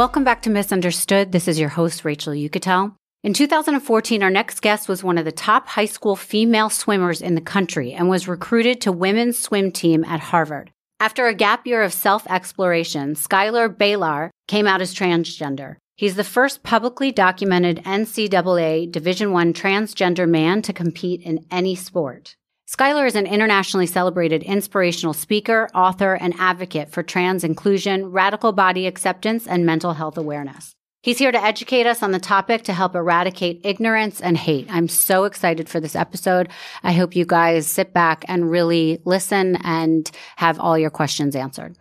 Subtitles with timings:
[0.00, 1.30] Welcome back to Miss Understood.
[1.30, 2.94] This is your host, Rachel Uchitel.
[3.22, 7.34] In 2014, our next guest was one of the top high school female swimmers in
[7.34, 10.70] the country and was recruited to women's swim team at Harvard.
[11.00, 15.76] After a gap year of self exploration, Schuyler Bailar came out as transgender.
[15.98, 22.36] He's the first publicly documented NCAA Division I transgender man to compete in any sport.
[22.72, 28.86] Schuyler is an internationally celebrated inspirational speaker, author, and advocate for trans inclusion, radical body
[28.86, 30.72] acceptance, and mental health awareness.
[31.02, 34.68] He's here to educate us on the topic to help eradicate ignorance and hate.
[34.70, 36.48] I'm so excited for this episode.
[36.84, 41.76] I hope you guys sit back and really listen and have all your questions answered.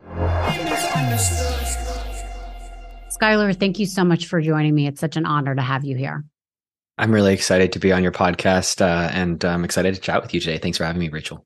[3.09, 4.87] Schuyler, thank you so much for joining me.
[4.87, 6.23] It's such an honor to have you here.
[6.99, 10.33] I'm really excited to be on your podcast uh, and I'm excited to chat with
[10.33, 10.57] you today.
[10.57, 11.45] Thanks for having me, Rachel.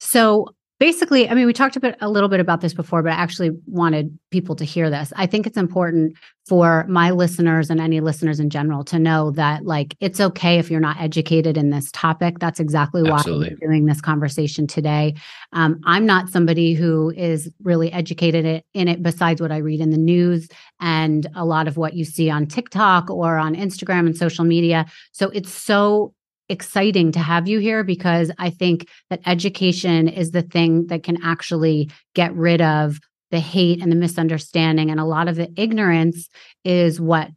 [0.00, 3.12] So, basically, I mean, we talked a, bit, a little bit about this before, but
[3.12, 5.12] I actually wanted people to hear this.
[5.16, 9.66] I think it's important for my listeners and any listeners in general to know that,
[9.66, 12.38] like, it's okay if you're not educated in this topic.
[12.38, 13.56] That's exactly why Absolutely.
[13.60, 15.14] we're doing this conversation today.
[15.52, 19.90] Um, I'm not somebody who is really educated in it, besides what I read in
[19.90, 20.48] the news
[20.80, 24.86] and a lot of what you see on TikTok or on Instagram and social media.
[25.12, 26.14] So it's so
[26.48, 31.22] exciting to have you here because I think that education is the thing that can
[31.22, 32.98] actually get rid of
[33.30, 34.90] the hate and the misunderstanding.
[34.90, 36.28] And a lot of the ignorance
[36.64, 37.28] is what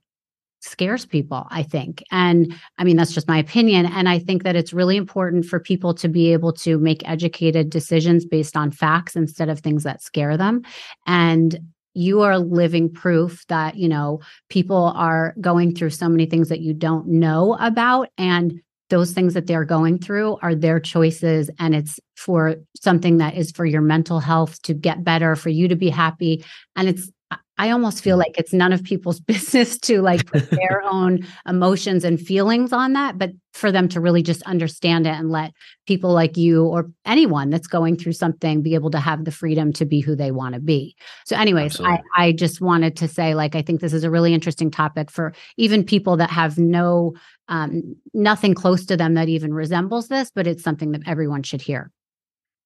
[0.61, 2.03] scares people, I think.
[2.11, 3.87] And I mean, that's just my opinion.
[3.87, 7.69] And I think that it's really important for people to be able to make educated
[7.69, 10.61] decisions based on facts instead of things that scare them.
[11.07, 11.59] And
[11.93, 16.61] you are living proof that you know people are going through so many things that
[16.61, 21.73] you don't know about and those things that they're going through are their choices and
[21.73, 25.75] it's for something that is for your mental health to get better for you to
[25.75, 27.09] be happy and it's
[27.57, 32.03] I almost feel like it's none of people's business to like put their own emotions
[32.03, 35.51] and feelings on that, but for them to really just understand it and let
[35.85, 39.73] people like you or anyone that's going through something be able to have the freedom
[39.73, 40.95] to be who they want to be.
[41.25, 44.33] So, anyways, I, I just wanted to say, like, I think this is a really
[44.33, 47.13] interesting topic for even people that have no
[47.49, 51.61] um, nothing close to them that even resembles this, but it's something that everyone should
[51.61, 51.91] hear.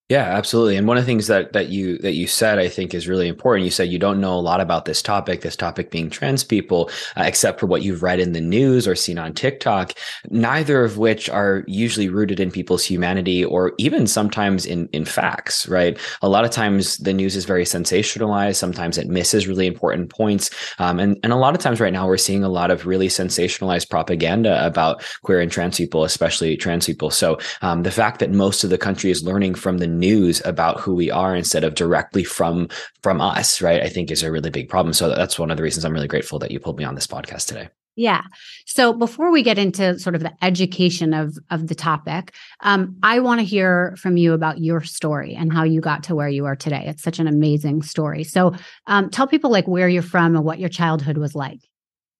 [0.07, 0.77] Yeah, absolutely.
[0.77, 3.27] And one of the things that that you that you said I think is really
[3.27, 3.65] important.
[3.65, 6.91] You said you don't know a lot about this topic, this topic being trans people,
[7.17, 9.93] uh, except for what you've read in the news or seen on TikTok.
[10.29, 15.67] Neither of which are usually rooted in people's humanity or even sometimes in in facts.
[15.67, 15.97] Right.
[16.21, 18.57] A lot of times the news is very sensationalized.
[18.57, 20.51] Sometimes it misses really important points.
[20.77, 23.07] Um, and and a lot of times right now we're seeing a lot of really
[23.07, 27.09] sensationalized propaganda about queer and trans people, especially trans people.
[27.09, 30.79] So um, the fact that most of the country is learning from the news about
[30.79, 32.67] who we are instead of directly from
[33.01, 35.63] from us right i think is a really big problem so that's one of the
[35.63, 38.23] reasons i'm really grateful that you pulled me on this podcast today yeah.
[38.65, 43.19] So before we get into sort of the education of of the topic, um, I
[43.19, 46.45] want to hear from you about your story and how you got to where you
[46.45, 46.83] are today.
[46.85, 48.25] It's such an amazing story.
[48.25, 48.53] So
[48.87, 51.61] um, tell people like where you're from and what your childhood was like.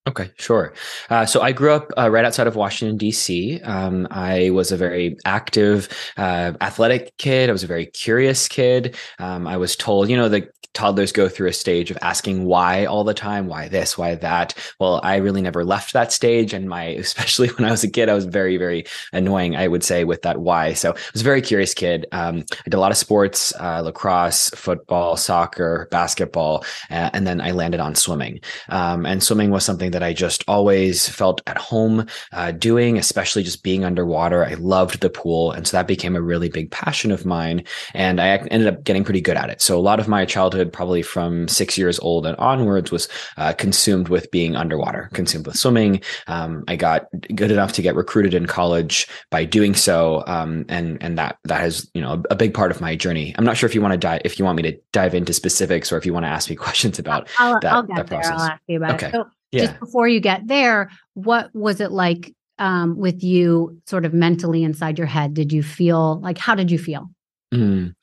[0.07, 0.71] Okay, sure.
[1.09, 3.59] Uh, so I grew up uh, right outside of Washington, D.C.
[3.61, 7.49] Um, I was a very active, uh, athletic kid.
[7.49, 8.95] I was a very curious kid.
[9.17, 12.85] Um, I was told, you know, the toddlers go through a stage of asking why
[12.85, 16.69] all the time why this why that well i really never left that stage and
[16.69, 18.83] my especially when i was a kid i was very very
[19.13, 22.43] annoying i would say with that why so i was a very curious kid um,
[22.51, 27.51] i did a lot of sports uh, lacrosse football soccer basketball uh, and then i
[27.51, 28.39] landed on swimming
[28.69, 33.43] um, and swimming was something that I just always felt at home uh, doing, especially
[33.43, 34.43] just being underwater.
[34.43, 35.53] I loved the pool.
[35.53, 37.63] And so that became a really big passion of mine.
[37.93, 39.61] And I ended up getting pretty good at it.
[39.61, 43.07] So a lot of my childhood, probably from six years old and onwards, was
[43.37, 46.01] uh, consumed with being underwater, consumed with swimming.
[46.27, 50.25] Um, I got good enough to get recruited in college by doing so.
[50.27, 53.33] Um, and, and that, that has, you know, a big part of my journey.
[53.37, 55.31] I'm not sure if you want to dive, if you want me to dive into
[55.31, 58.27] specifics or if you want to ask me questions about I'll, that, I'll that process.
[58.27, 58.35] There.
[58.35, 59.07] I'll ask you about okay.
[59.07, 59.13] it.
[59.13, 59.65] So yeah.
[59.65, 64.63] just before you get there, what was it like um, with you sort of mentally
[64.63, 65.33] inside your head?
[65.33, 67.09] Did you feel like, how did you feel?
[67.53, 67.93] Mm.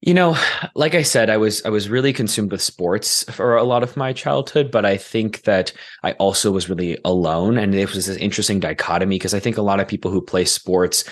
[0.00, 0.36] You know,
[0.76, 3.96] like I said, I was I was really consumed with sports for a lot of
[3.96, 5.72] my childhood, but I think that
[6.04, 9.62] I also was really alone, and it was this interesting dichotomy because I think a
[9.62, 11.02] lot of people who play sports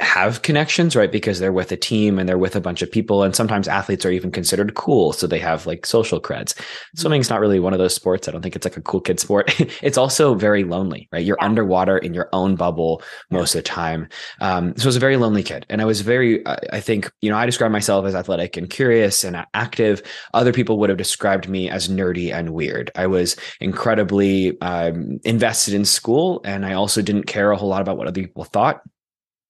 [0.00, 1.10] have connections, right?
[1.10, 3.24] Because they're with a team and they're with a bunch of people.
[3.24, 5.12] And sometimes athletes are even considered cool.
[5.12, 6.54] So they have like social creds.
[6.54, 7.00] Mm-hmm.
[7.00, 8.28] Swimming's not really one of those sports.
[8.28, 9.52] I don't think it's like a cool kid sport.
[9.82, 11.24] it's also very lonely, right?
[11.24, 11.46] You're yeah.
[11.46, 13.58] underwater in your own bubble most yeah.
[13.58, 14.08] of the time.
[14.40, 15.66] Um, so I was a very lonely kid.
[15.68, 19.24] And I was very, I think, you know, I describe myself as athletic and curious
[19.24, 20.02] and active.
[20.32, 22.92] Other people would have described me as nerdy and weird.
[22.94, 26.40] I was incredibly um, invested in school.
[26.44, 28.80] And I also didn't care a whole lot about what other people thought.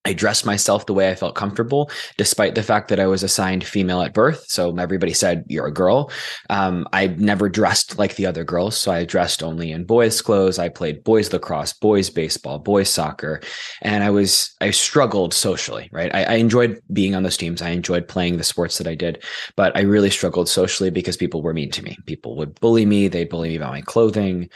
[0.04, 3.64] I dressed myself the way I felt comfortable, despite the fact that I was assigned
[3.64, 4.44] female at birth.
[4.48, 6.10] So everybody said, You're a girl.
[6.48, 8.76] Um, I never dressed like the other girls.
[8.76, 10.58] So I dressed only in boys' clothes.
[10.58, 13.40] I played boys lacrosse, boys baseball, boys soccer.
[13.82, 16.14] And I was, I struggled socially, right?
[16.14, 17.60] I, I enjoyed being on those teams.
[17.60, 19.22] I enjoyed playing the sports that I did,
[19.56, 21.98] but I really struggled socially because people were mean to me.
[22.06, 24.48] People would bully me, they'd bully me about my clothing.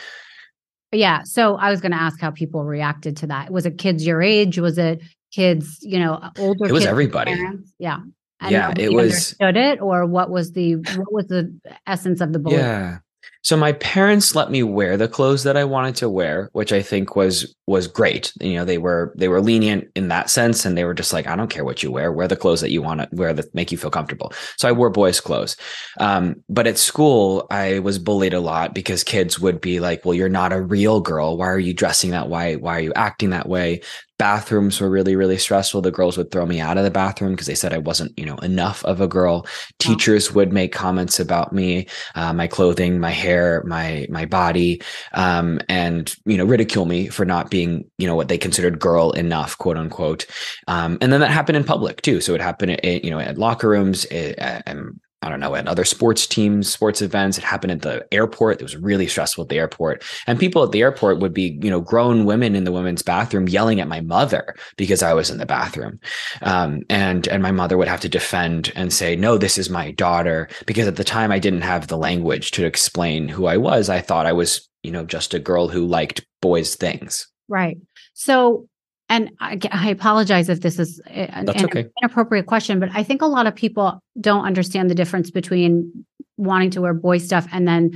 [0.93, 1.23] Yeah.
[1.25, 3.50] So I was going to ask how people reacted to that.
[3.50, 4.59] Was it kids your age?
[4.59, 6.67] Was it kids, you know, older.
[6.67, 7.37] It was everybody.
[7.79, 8.00] Yeah.
[8.40, 11.56] And yeah, it was understood it, or what was the what was the
[11.87, 12.61] essence of the bullying?
[12.61, 12.99] Yeah,
[13.44, 16.81] so my parents let me wear the clothes that I wanted to wear, which I
[16.81, 18.32] think was was great.
[18.40, 21.26] You know, they were they were lenient in that sense, and they were just like,
[21.26, 23.52] I don't care what you wear, wear the clothes that you want to wear that
[23.52, 24.32] make you feel comfortable.
[24.58, 25.56] So I wore boys' clothes.
[25.99, 30.14] Um, but at school, I was bullied a lot because kids would be like, "Well,
[30.14, 31.37] you're not a real girl.
[31.37, 32.55] Why are you dressing that way?
[32.56, 33.81] Why are you acting that way?"
[34.22, 35.82] Bathrooms were really really stressful.
[35.82, 38.24] The girls would throw me out of the bathroom because they said i wasn't you
[38.24, 39.48] know enough of a girl.
[39.80, 44.80] Teachers would make comments about me uh, my clothing my hair my my body
[45.14, 49.10] um, and you know ridicule me for not being you know what they considered girl
[49.10, 50.24] enough quote unquote.
[50.69, 52.20] Um, and then that happened in public too.
[52.20, 55.69] So it happened at, you know at locker rooms it, and I don't know, at
[55.69, 57.38] other sports teams, sports events.
[57.38, 58.60] It happened at the airport.
[58.60, 60.02] It was really stressful at the airport.
[60.26, 63.48] And people at the airport would be, you know, grown women in the women's bathroom
[63.48, 66.00] yelling at my mother because I was in the bathroom.
[66.42, 69.92] Um, and and my mother would have to defend and say, no, this is my
[69.92, 70.48] daughter.
[70.66, 73.88] Because at the time I didn't have the language to explain who I was.
[73.88, 77.28] I thought I was, you know, just a girl who liked boys' things.
[77.48, 77.78] Right.
[78.14, 78.69] So
[79.12, 81.87] and I, I, apologize if this is an, an okay.
[82.00, 86.06] inappropriate question, but I think a lot of people don't understand the difference between
[86.38, 87.91] wanting to wear boy stuff and then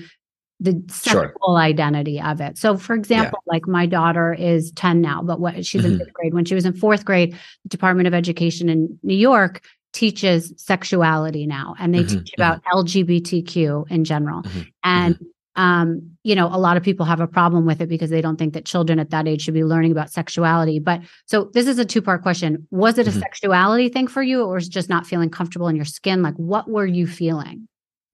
[0.60, 1.56] the sexual sure.
[1.56, 2.58] identity of it.
[2.58, 3.52] So, for example, yeah.
[3.54, 5.92] like my daughter is 10 now, but what she's mm-hmm.
[5.92, 6.34] in fifth grade.
[6.34, 9.64] When she was in fourth grade, the Department of Education in New York
[9.94, 12.18] teaches sexuality now, and they mm-hmm.
[12.18, 12.78] teach about mm-hmm.
[12.78, 14.42] LGBTQ in general.
[14.42, 14.60] Mm-hmm.
[14.84, 15.24] And mm-hmm
[15.56, 18.36] um, you know, a lot of people have a problem with it because they don't
[18.36, 20.78] think that children at that age should be learning about sexuality.
[20.78, 22.66] But so this is a two part question.
[22.70, 23.20] Was it a mm-hmm.
[23.20, 26.22] sexuality thing for you, or was just not feeling comfortable in your skin?
[26.22, 27.68] Like, what were you feeling?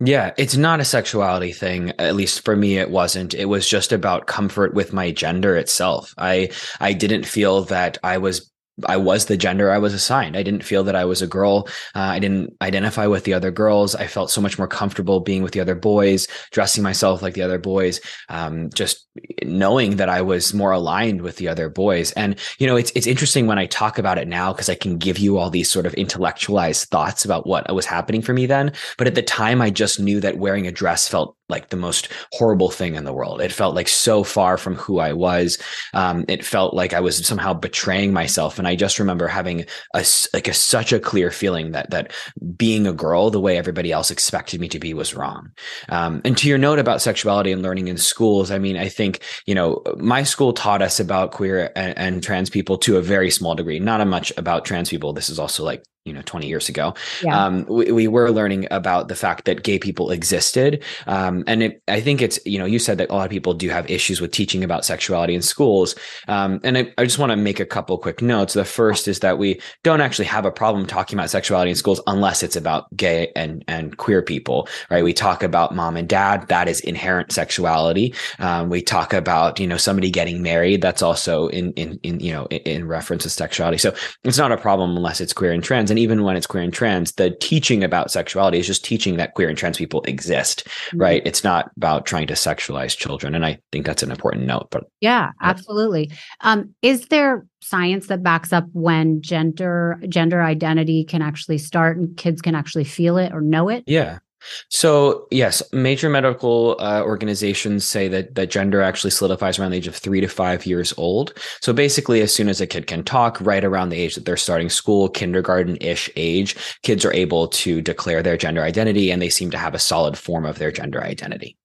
[0.05, 1.93] Yeah, it's not a sexuality thing.
[1.99, 3.35] At least for me, it wasn't.
[3.35, 6.13] It was just about comfort with my gender itself.
[6.19, 6.51] I
[6.81, 8.52] I didn't feel that I was
[8.87, 10.37] I was the gender I was assigned.
[10.37, 11.69] I didn't feel that I was a girl.
[11.95, 13.95] Uh, I didn't identify with the other girls.
[13.95, 17.43] I felt so much more comfortable being with the other boys, dressing myself like the
[17.43, 19.07] other boys, um, just
[19.45, 22.13] knowing that I was more aligned with the other boys.
[22.13, 24.99] And you know, it's it's interesting when I talk about it now because I can
[24.99, 28.73] give you all these sort of intellectualized thoughts about what was happening for me then.
[28.99, 32.09] But at the time, I just knew that wearing a dress felt like the most
[32.33, 33.41] horrible thing in the world.
[33.41, 35.59] It felt like so far from who I was.
[35.95, 38.59] Um, it felt like I was somehow betraying myself.
[38.59, 42.13] And I just remember having a like a such a clear feeling that that
[42.57, 45.51] being a girl the way everybody else expected me to be was wrong.
[45.89, 49.21] Um, and to your note about sexuality and learning in schools, I mean, I think
[49.47, 53.31] you know my school taught us about queer and, and trans people to a very
[53.31, 55.13] small degree, not a much about trans people.
[55.13, 56.95] This is also like you know 20 years ago.
[57.23, 57.45] Yeah.
[57.45, 60.83] um, we, we, were learning about the fact that gay people existed.
[61.07, 63.55] Um, and it, i think it's you know you said that a lot of people
[63.55, 65.95] do have issues with teaching about sexuality in schools.
[66.29, 68.55] Um, and I, I just want to make a couple quick notes.
[68.55, 72.01] The first is that we don't actually have a problem talking about sexuality in schools
[72.07, 75.05] unless it's about gay and and queer people right?
[75.05, 76.49] We talk about mom and dad.
[76.49, 78.15] That is inherent sexuality.
[78.39, 80.83] Um, we talk about you know somebody getting married.
[80.83, 83.79] That's also in in, in you know in, in reference to sexuality.
[83.79, 83.95] So
[84.25, 86.73] it's not a problem unless it's queer and trans and even when it's queer and
[86.73, 91.03] trans, the teaching about sexuality is just teaching that queer and trans people exist, mm-hmm.
[91.03, 91.23] right?
[91.27, 93.35] It's not about trying to sexualize children.
[93.35, 94.69] And I think that's an important note.
[94.71, 96.11] But yeah, absolutely.
[96.41, 102.17] Um, is there science that backs up when gender gender identity can actually start and
[102.17, 103.85] kids can actually feel it or know it?
[103.87, 104.21] Yeah.
[104.69, 109.87] So yes, major medical uh, organizations say that that gender actually solidifies around the age
[109.87, 111.33] of three to five years old.
[111.61, 114.37] So basically, as soon as a kid can talk, right around the age that they're
[114.37, 119.51] starting school, kindergarten-ish age, kids are able to declare their gender identity, and they seem
[119.51, 121.57] to have a solid form of their gender identity.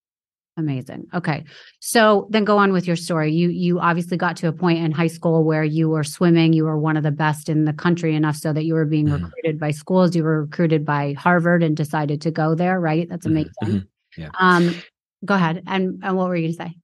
[0.57, 1.05] Amazing.
[1.13, 1.43] Okay.
[1.79, 3.31] So then go on with your story.
[3.31, 6.63] You you obviously got to a point in high school where you were swimming, you
[6.65, 9.21] were one of the best in the country enough so that you were being Mhm.
[9.23, 13.07] recruited by schools, you were recruited by Harvard and decided to go there, right?
[13.07, 13.51] That's Mhm, amazing.
[13.81, 13.87] mhm.
[14.17, 14.29] Yeah.
[14.39, 14.83] Um
[15.25, 15.61] go ahead.
[15.67, 16.77] And and what were you going to say?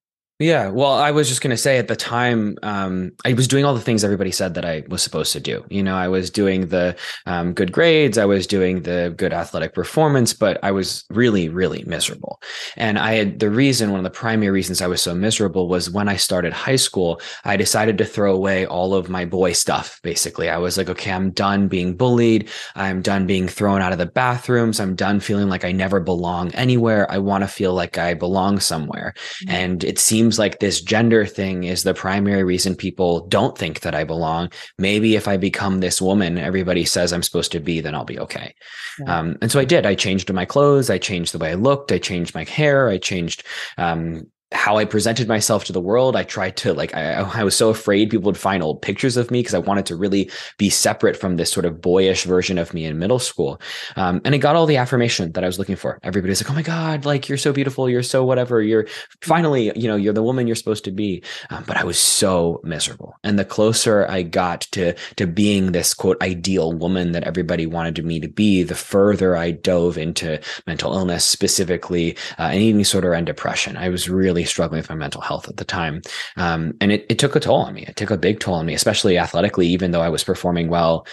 [0.44, 3.64] Yeah, well, I was just going to say at the time, um, I was doing
[3.64, 5.64] all the things everybody said that I was supposed to do.
[5.70, 9.74] You know, I was doing the um, good grades, I was doing the good athletic
[9.74, 12.42] performance, but I was really, really miserable.
[12.76, 15.90] And I had the reason, one of the primary reasons I was so miserable was
[15.90, 20.02] when I started high school, I decided to throw away all of my boy stuff.
[20.04, 22.50] Basically, I was like, okay, I'm done being bullied.
[22.76, 24.82] I'm done being thrown out of the bathrooms.
[24.82, 27.10] I'm done feeling like I never belong anywhere.
[27.10, 29.14] I want to feel like I belong somewhere.
[29.48, 33.96] And it seems like this gender thing is the primary reason people don't think that
[33.96, 34.52] I belong.
[34.78, 38.20] Maybe if I become this woman, everybody says I'm supposed to be, then I'll be
[38.20, 38.56] okay.
[39.00, 39.20] Yeah.
[39.20, 39.86] Um, and so I did.
[39.86, 40.90] I changed my clothes.
[40.90, 41.92] I changed the way I looked.
[41.92, 42.90] I changed my hair.
[42.90, 43.44] I changed
[43.78, 46.16] um, how I presented myself to the world.
[46.16, 49.32] I tried to like, I, I was so afraid people would find old pictures of
[49.32, 52.74] me because I wanted to really be separate from this sort of boyish version of
[52.74, 53.60] me in middle school.
[53.96, 56.00] Um, and I got all the affirmation that I was looking for.
[56.04, 57.90] Everybody's like, oh my God, like you're so beautiful.
[57.90, 58.62] You're so whatever.
[58.62, 58.88] You're
[59.22, 61.24] finally, you know, you're the woman you're supposed to be.
[61.50, 63.18] Um, but I was so miserable.
[63.24, 68.04] And the closer I got to, to being this quote ideal woman that everybody wanted
[68.06, 73.14] me to be, the further I dove into mental illness, specifically uh, an eating disorder
[73.14, 73.78] and depression.
[73.78, 76.02] I was really struggling with my mental health at the time.
[76.38, 77.86] Um, and it, it took a toll on me.
[77.88, 81.06] It took a big toll on me, especially athletically, even though I was performing well.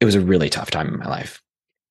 [0.00, 1.42] It was a really tough time in my life.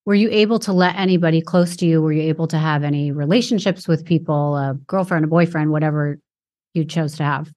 [0.06, 2.02] Were you able to let anybody close to you?
[2.02, 6.20] Were you able to have any relationships with people, a girlfriend, a boyfriend, whatever
[6.76, 7.52] you chose to have?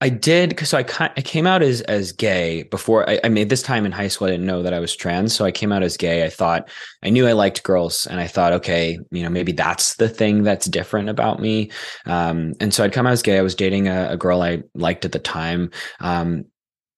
[0.00, 0.84] I did because so I,
[1.16, 4.30] I came out as as gay before I, I this time in high school I
[4.30, 6.24] didn't know that I was trans so I came out as gay.
[6.24, 6.68] I thought
[7.02, 10.44] I knew I liked girls and I thought okay you know maybe that's the thing
[10.44, 11.70] that's different about me.
[12.06, 13.38] Um, and so I'd come out as gay.
[13.38, 15.70] I was dating a, a girl I liked at the time.
[16.00, 16.44] Um,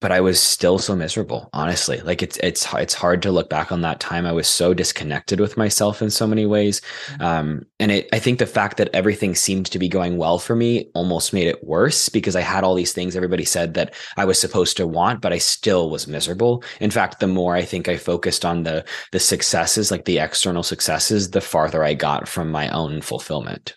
[0.01, 3.71] but I was still so miserable honestly like it's it's it's hard to look back
[3.71, 6.81] on that time I was so disconnected with myself in so many ways
[7.21, 10.57] um, and it, I think the fact that everything seemed to be going well for
[10.57, 14.25] me almost made it worse because I had all these things everybody said that I
[14.25, 16.63] was supposed to want, but I still was miserable.
[16.81, 20.63] In fact, the more I think I focused on the the successes, like the external
[20.63, 23.77] successes, the farther I got from my own fulfillment.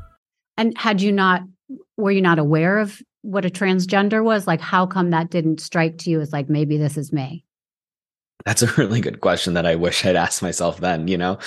[0.57, 1.41] And had you not,
[1.97, 4.47] were you not aware of what a transgender was?
[4.47, 7.45] Like, how come that didn't strike to you as like, maybe this is me?
[8.45, 11.37] That's a really good question that I wish I'd asked myself then, you know.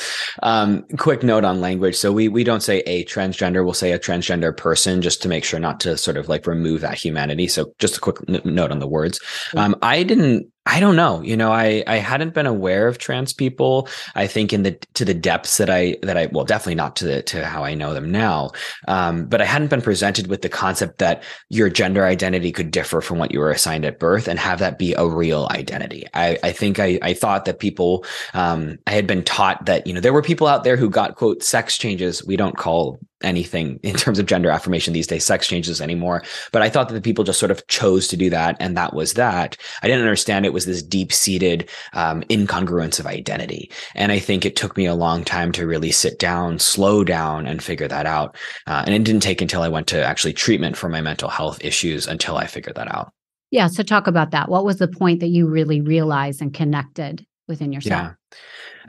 [0.42, 1.96] Um, quick note on language.
[1.96, 5.44] So we we don't say a transgender, we'll say a transgender person just to make
[5.44, 7.48] sure not to sort of like remove that humanity.
[7.48, 9.20] So just a quick n- note on the words.
[9.56, 11.20] Um, I didn't I don't know.
[11.20, 13.86] You know, I I hadn't been aware of trans people.
[14.14, 17.04] I think in the to the depths that I that I well definitely not to
[17.04, 18.50] the to how I know them now.
[18.88, 23.02] Um, but I hadn't been presented with the concept that your gender identity could differ
[23.02, 26.06] from what you were assigned at birth and have that be a real identity.
[26.14, 29.92] I I think I I thought that people um I had been taught that you
[29.92, 32.24] know there were people out there who got quote sex changes.
[32.24, 36.62] We don't call anything in terms of gender affirmation these days sex changes anymore but
[36.62, 39.14] i thought that the people just sort of chose to do that and that was
[39.14, 44.44] that i didn't understand it was this deep-seated um, incongruence of identity and i think
[44.44, 48.06] it took me a long time to really sit down slow down and figure that
[48.06, 51.28] out uh, and it didn't take until i went to actually treatment for my mental
[51.28, 53.12] health issues until i figured that out
[53.54, 53.68] Yeah.
[53.68, 54.48] So talk about that.
[54.48, 58.12] What was the point that you really realized and connected within yourself?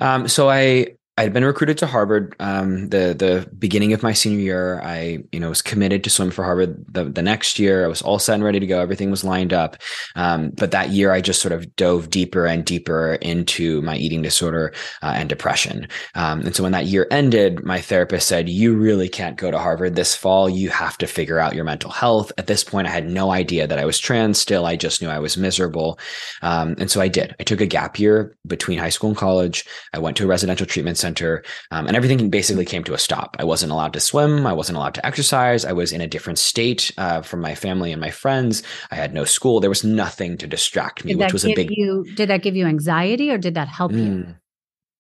[0.02, 0.16] Yeah.
[0.16, 2.36] Um, so I I had been recruited to Harvard.
[2.42, 6.30] Um, the the beginning of my senior year, I you know was committed to swim
[6.30, 6.84] for Harvard.
[6.90, 8.82] The the next year, I was all set and ready to go.
[8.82, 9.78] Everything was lined up.
[10.16, 14.22] Um, but that year, I just sort of dove deeper and deeper into my eating
[14.22, 15.88] disorder uh, and depression.
[16.16, 19.58] Um, and so when that year ended, my therapist said, "You really can't go to
[19.58, 20.50] Harvard this fall.
[20.50, 23.68] You have to figure out your mental health." At this point, I had no idea
[23.68, 24.38] that I was trans.
[24.38, 25.98] Still, I just knew I was miserable.
[26.42, 27.38] Um, and so I did.
[27.40, 29.64] I took a gap year between high school and college.
[29.94, 33.30] I went to a residential treatment center, um, and everything basically came to a stop.
[33.40, 34.48] I wasn't allowed to swim.
[34.48, 35.62] I wasn't allowed to exercise.
[35.72, 38.64] I was in a different state uh, from my family and my friends.
[38.94, 39.60] I had no school.
[39.60, 42.56] There was nothing to distract me, Did which was a big you did that give
[42.56, 44.10] you anxiety or did that help you?
[44.16, 44.36] Mm,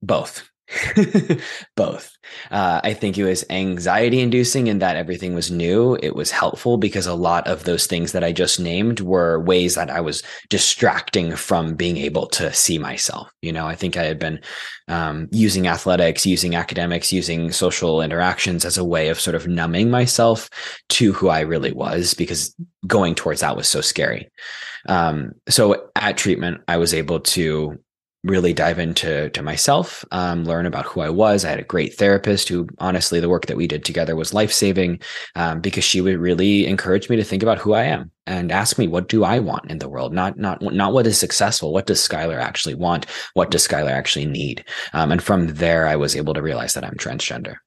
[0.01, 0.49] both.
[1.75, 2.17] Both.
[2.49, 5.95] Uh, I think it was anxiety inducing in that everything was new.
[6.01, 9.75] It was helpful because a lot of those things that I just named were ways
[9.75, 13.31] that I was distracting from being able to see myself.
[13.41, 14.41] You know, I think I had been
[14.87, 19.91] um, using athletics, using academics, using social interactions as a way of sort of numbing
[19.91, 20.49] myself
[20.89, 22.55] to who I really was because
[22.87, 24.29] going towards that was so scary.
[24.87, 27.79] Um, so at treatment, I was able to
[28.25, 31.45] really dive into to myself, um, learn about who I was.
[31.45, 34.51] I had a great therapist who, honestly, the work that we did together was life
[34.51, 34.99] saving
[35.35, 38.77] um, because she would really encourage me to think about who I am and ask
[38.77, 41.71] me what do I want in the world, not not not what is successful.
[41.71, 43.05] What does Schuyler actually want?
[43.35, 44.65] What does Schuyler actually need?
[44.93, 47.57] Um, and from there, I was able to realize that I'm transgender.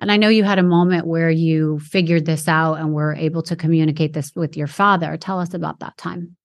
[0.00, 3.42] And I know you had a moment where you figured this out and were able
[3.42, 5.16] to communicate this with your father.
[5.16, 6.36] Tell us about that time.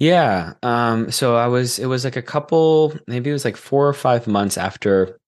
[0.00, 0.54] Yeah.
[0.62, 3.92] Um, so I was, it was like a couple, maybe it was like four or
[3.92, 5.19] five months after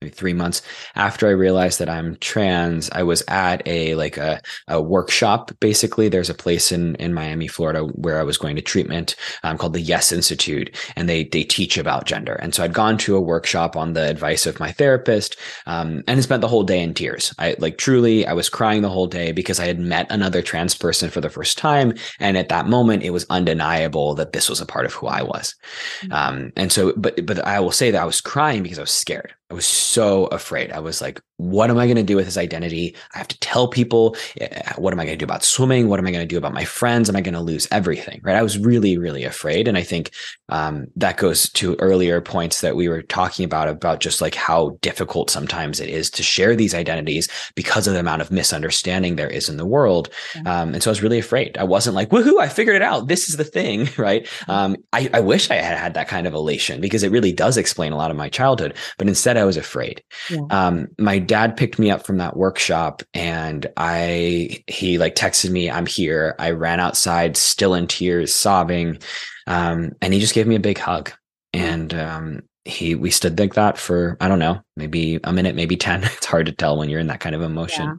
[0.00, 0.62] maybe three months
[0.94, 5.50] after I realized that I'm trans, I was at a like a, a workshop.
[5.60, 9.58] Basically, there's a place in in Miami, Florida, where I was going to treatment um,
[9.58, 12.34] called the Yes Institute, and they they teach about gender.
[12.34, 15.36] And so I'd gone to a workshop on the advice of my therapist,
[15.66, 17.34] um, and spent the whole day in tears.
[17.38, 20.74] I like truly, I was crying the whole day because I had met another trans
[20.74, 24.60] person for the first time, and at that moment, it was undeniable that this was
[24.60, 25.54] a part of who I was.
[26.02, 26.12] Mm-hmm.
[26.12, 28.90] Um, and so, but but I will say that I was crying because I was
[28.90, 29.34] scared.
[29.50, 30.72] I was so afraid.
[30.72, 32.94] I was like, what am I going to do with this identity?
[33.14, 34.16] I have to tell people.
[34.40, 35.88] Eh, what am I going to do about swimming?
[35.88, 37.08] What am I going to do about my friends?
[37.08, 38.20] Am I going to lose everything?
[38.22, 38.36] Right.
[38.36, 39.68] I was really, really afraid.
[39.68, 40.10] And I think
[40.48, 44.76] um, that goes to earlier points that we were talking about, about just like how
[44.80, 49.30] difficult sometimes it is to share these identities because of the amount of misunderstanding there
[49.30, 50.08] is in the world.
[50.44, 51.56] Um, and so I was really afraid.
[51.56, 53.08] I wasn't like, woohoo, I figured it out.
[53.08, 53.88] This is the thing.
[53.98, 54.28] Right.
[54.46, 57.56] Um, I, I wish I had had that kind of elation because it really does
[57.56, 58.74] explain a lot of my childhood.
[58.96, 60.02] But instead, I was afraid.
[60.30, 60.42] Yeah.
[60.50, 65.70] Um, my dad picked me up from that workshop and I, he like texted me,
[65.70, 66.34] I'm here.
[66.38, 68.98] I ran outside, still in tears, sobbing.
[69.46, 71.12] Um, and he just gave me a big hug.
[71.52, 75.76] And, um, he, we stood like that for, I don't know, maybe a minute, maybe
[75.76, 76.02] 10.
[76.16, 77.98] It's hard to tell when you're in that kind of emotion.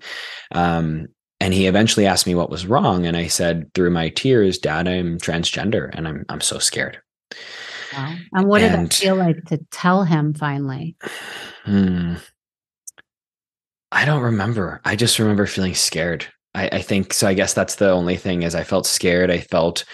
[0.53, 0.77] Yeah.
[0.77, 1.07] Um,
[1.39, 3.05] and he eventually asked me what was wrong.
[3.05, 6.99] And I said through my tears, dad, I'm transgender and I'm, I'm so scared.
[7.93, 8.15] Wow.
[8.33, 10.95] And what did and, it feel like to tell him finally?
[11.65, 12.15] Hmm.
[13.91, 14.81] I don't remember.
[14.85, 16.27] I just remember feeling scared.
[16.53, 17.27] I, I, think so.
[17.27, 19.31] I guess that's the only thing is I felt scared.
[19.31, 19.85] I felt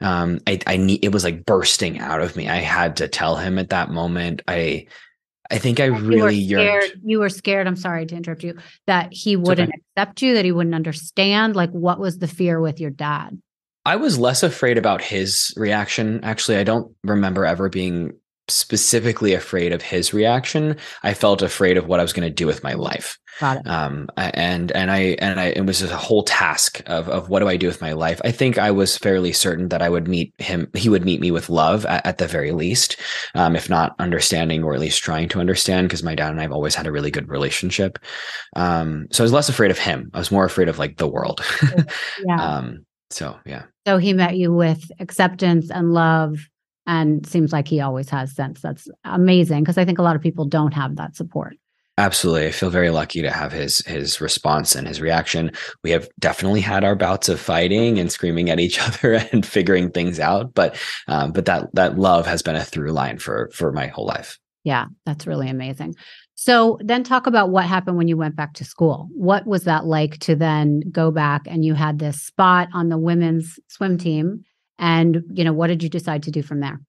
[0.00, 2.48] um I I need it was like bursting out of me.
[2.48, 4.42] I had to tell him at that moment.
[4.46, 4.86] I
[5.50, 6.82] I think I really you were scared.
[6.82, 7.02] Yearned.
[7.04, 7.66] You were scared.
[7.66, 8.56] I'm sorry to interrupt you.
[8.86, 9.82] That he wouldn't okay.
[9.96, 10.34] accept you.
[10.34, 11.56] That he wouldn't understand.
[11.56, 13.40] Like, what was the fear with your dad?
[13.86, 16.22] I was less afraid about his reaction.
[16.22, 18.12] Actually, I don't remember ever being
[18.50, 20.76] specifically afraid of his reaction.
[21.02, 23.18] I felt afraid of what I was going to do with my life.
[23.40, 23.66] Got it.
[23.68, 27.48] Um, and and I and I it was a whole task of of what do
[27.48, 28.20] I do with my life.
[28.24, 30.68] I think I was fairly certain that I would meet him.
[30.74, 32.96] He would meet me with love at, at the very least,
[33.34, 35.88] um, if not understanding or at least trying to understand.
[35.88, 37.98] Because my dad and I have always had a really good relationship.
[38.56, 40.10] Um, so I was less afraid of him.
[40.14, 41.40] I was more afraid of like the world.
[42.26, 42.42] yeah.
[42.42, 43.66] Um, so yeah.
[43.86, 46.38] So he met you with acceptance and love
[46.88, 48.62] and seems like he always has sense.
[48.62, 51.54] That's amazing because I think a lot of people don't have that support.
[51.98, 52.46] Absolutely.
[52.46, 55.50] I feel very lucky to have his his response and his reaction.
[55.84, 59.90] We have definitely had our bouts of fighting and screaming at each other and figuring
[59.90, 60.76] things out, but
[61.08, 64.38] um, but that that love has been a through line for for my whole life.
[64.64, 65.94] Yeah, that's really amazing.
[66.36, 69.08] So then talk about what happened when you went back to school.
[69.12, 72.98] What was that like to then go back and you had this spot on the
[72.98, 74.44] women's swim team
[74.78, 76.80] and you know what did you decide to do from there?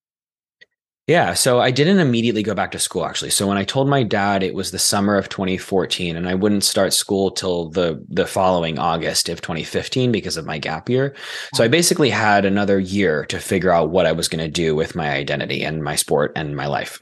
[1.10, 3.32] Yeah, so I didn't immediately go back to school actually.
[3.32, 6.63] So when I told my dad it was the summer of 2014 and I wouldn't
[6.63, 11.15] start school till the the following August of 2015 because of my gap year.
[11.56, 14.76] So I basically had another year to figure out what I was going to do
[14.76, 17.00] with my identity and my sport and my life.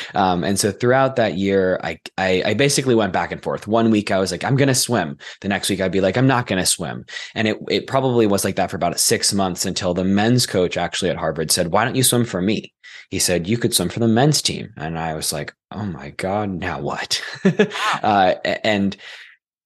[0.14, 3.66] um, and so throughout that year, I, I I basically went back and forth.
[3.66, 5.18] One week I was like, I'm going to swim.
[5.40, 7.04] The next week I'd be like, I'm not going to swim.
[7.34, 10.76] And it it probably was like that for about six months until the men's coach
[10.76, 12.72] actually at Harvard said, Why don't you swim for me?
[13.10, 16.10] He said you could swim for the men's team and i was like oh my
[16.10, 17.22] god now what
[18.02, 18.96] uh, and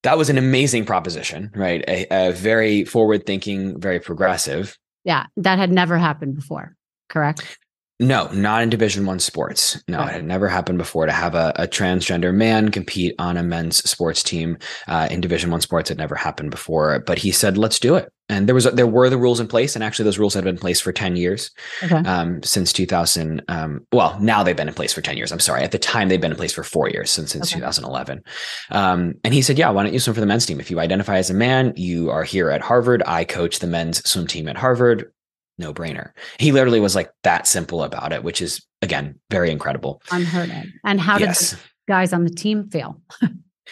[0.02, 5.58] that was an amazing proposition right a, a very forward thinking very progressive yeah that
[5.58, 6.76] had never happened before
[7.08, 7.58] correct
[8.00, 9.82] no, not in Division One sports.
[9.86, 13.42] No, it had never happened before to have a, a transgender man compete on a
[13.42, 15.92] men's sports team uh, in Division One sports.
[15.92, 16.98] It never happened before.
[16.98, 19.74] But he said, "Let's do it." And there was there were the rules in place,
[19.74, 21.50] and actually those rules had been in place for ten years,
[21.82, 21.96] Okay.
[21.96, 23.42] um, since 2000.
[23.48, 25.30] Um, well, now they've been in place for 10 years.
[25.30, 25.62] I'm sorry.
[25.62, 27.60] At the time, they've been in place for four years since since Okay.
[27.60, 28.22] 2011.
[28.70, 30.58] Um, and he said, "Yeah, why don't you swim for the men's team?
[30.58, 33.02] If you identify as a man, you are here at Harvard.
[33.06, 35.12] I coach the men's swim team at Harvard.
[35.58, 40.00] No brainer." He literally was like that simple about it, which is again very incredible.
[40.10, 40.64] Unheard of.
[40.84, 41.50] And how did yes.
[41.52, 41.58] the
[41.88, 43.02] guys on the team feel?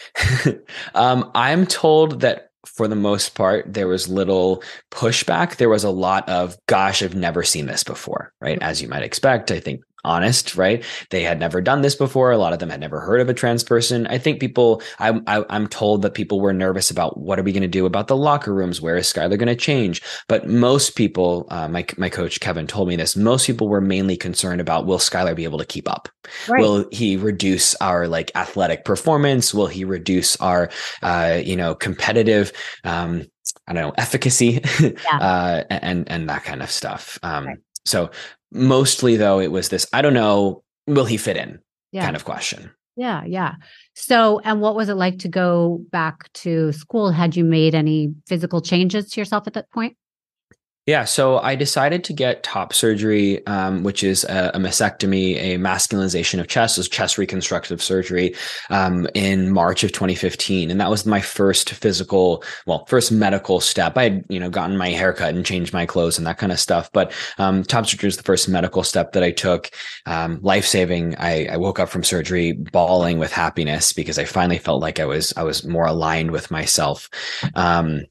[0.95, 5.57] um, I'm told that for the most part, there was little pushback.
[5.57, 8.59] There was a lot of, gosh, I've never seen this before, right?
[8.59, 8.69] Mm-hmm.
[8.69, 10.83] As you might expect, I think honest, right?
[11.09, 12.31] They had never done this before.
[12.31, 14.07] A lot of them had never heard of a trans person.
[14.07, 17.51] I think people, I, I, I'm told that people were nervous about what are we
[17.51, 18.81] going to do about the locker rooms?
[18.81, 20.01] Where is Schuyler going to change?
[20.27, 24.17] But most people, uh, my, my coach Kevin told me this, most people were mainly
[24.17, 26.09] concerned about will Schuyler be able to keep up?
[26.47, 26.61] Right.
[26.61, 29.53] Will he reduce our like athletic performance?
[29.53, 30.69] Will he reduce our,
[31.01, 32.51] uh, you know, competitive,
[32.83, 33.25] um,
[33.67, 34.61] I don't know, efficacy,
[35.11, 37.19] uh, and and that kind of stuff.
[37.23, 37.57] Um, Right.
[37.85, 38.11] So
[38.53, 39.85] mostly though, it was this.
[39.91, 40.63] I don't know.
[40.87, 41.59] Will he fit in?
[41.93, 42.03] yeah.
[42.03, 42.71] Kind of question.
[42.95, 43.55] Yeah, yeah.
[43.95, 47.11] So, and what was it like to go back to school?
[47.11, 49.95] Had you made any physical changes to yourself at that point?
[50.85, 55.57] Yeah, so I decided to get top surgery, um, which is a, a mastectomy, a
[55.57, 58.35] masculinization of chest, is chest reconstructive surgery,
[58.69, 63.97] um, in March of 2015, and that was my first physical, well, first medical step.
[63.97, 66.59] I had, you know, gotten my haircut and changed my clothes and that kind of
[66.59, 69.69] stuff, but um, top surgery was the first medical step that I took.
[70.05, 71.15] Um, life saving.
[71.17, 75.05] I, I woke up from surgery bawling with happiness because I finally felt like I
[75.05, 77.09] was I was more aligned with myself,
[77.55, 78.01] um,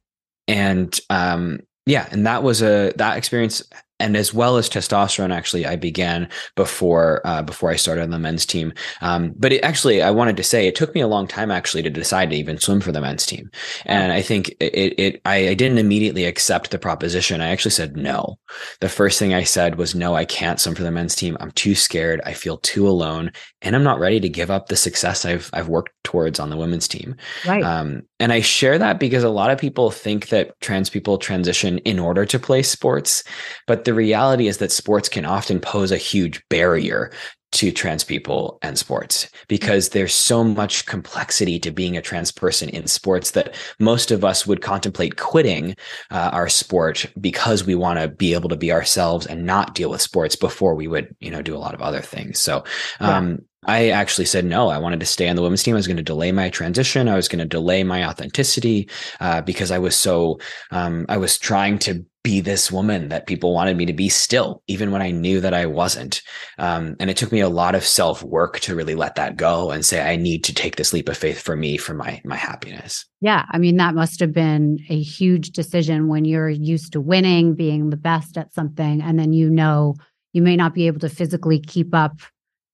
[0.49, 3.63] and um, yeah and that was a that experience
[4.03, 8.19] and as well as testosterone actually i began before uh, before i started on the
[8.19, 8.73] men's team.
[9.01, 11.83] Um, but it actually i wanted to say it took me a long time actually
[11.85, 13.51] to decide to even swim for the men's team.
[13.87, 17.41] And i think it, it I, I didn't immediately accept the proposition.
[17.41, 18.39] I actually said no.
[18.81, 21.37] The first thing i said was no i can't swim for the men's team.
[21.41, 22.21] I'm too scared.
[22.27, 23.31] I feel too alone
[23.63, 26.57] and i'm not ready to give up the success i've i've worked towards on the
[26.57, 27.63] women's team Right.
[27.65, 31.79] um, and I share that because a lot of people think that trans people transition
[31.79, 33.25] in order to play sports.
[33.67, 37.11] But the reality is that sports can often pose a huge barrier
[37.53, 42.69] to trans people and sports because there's so much complexity to being a trans person
[42.69, 45.75] in sports that most of us would contemplate quitting
[46.13, 49.91] uh, our sport because we want to be able to be ourselves and not deal
[49.91, 52.39] with sports before we would, you know, do a lot of other things.
[52.39, 52.63] So,
[53.01, 54.69] um, I actually said no.
[54.69, 55.75] I wanted to stay on the women's team.
[55.75, 57.09] I was going to delay my transition.
[57.09, 58.89] I was going to delay my authenticity
[59.21, 60.41] uh, because I was so
[60.73, 64.63] um, I was trying to be this woman that people wanted me to be still,
[64.69, 66.23] even when I knew that I wasn't.
[66.59, 69.71] Um, and it took me a lot of self work to really let that go
[69.71, 72.37] and say I need to take this leap of faith for me, for my my
[72.37, 73.05] happiness.
[73.21, 73.47] yeah.
[73.51, 77.91] I mean, that must have been a huge decision when you're used to winning, being
[77.91, 79.95] the best at something, and then you know
[80.33, 82.21] you may not be able to physically keep up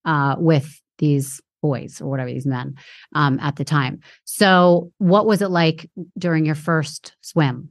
[0.08, 2.74] uh, with these boys or whatever these men
[3.14, 4.00] um, at the time.
[4.24, 7.70] So, what was it like during your first swim?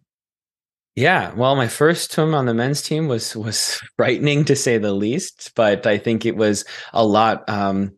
[0.96, 4.94] Yeah, well, my first swim on the men's team was was frightening to say the
[4.94, 7.50] least, but I think it was a lot.
[7.50, 7.98] Um,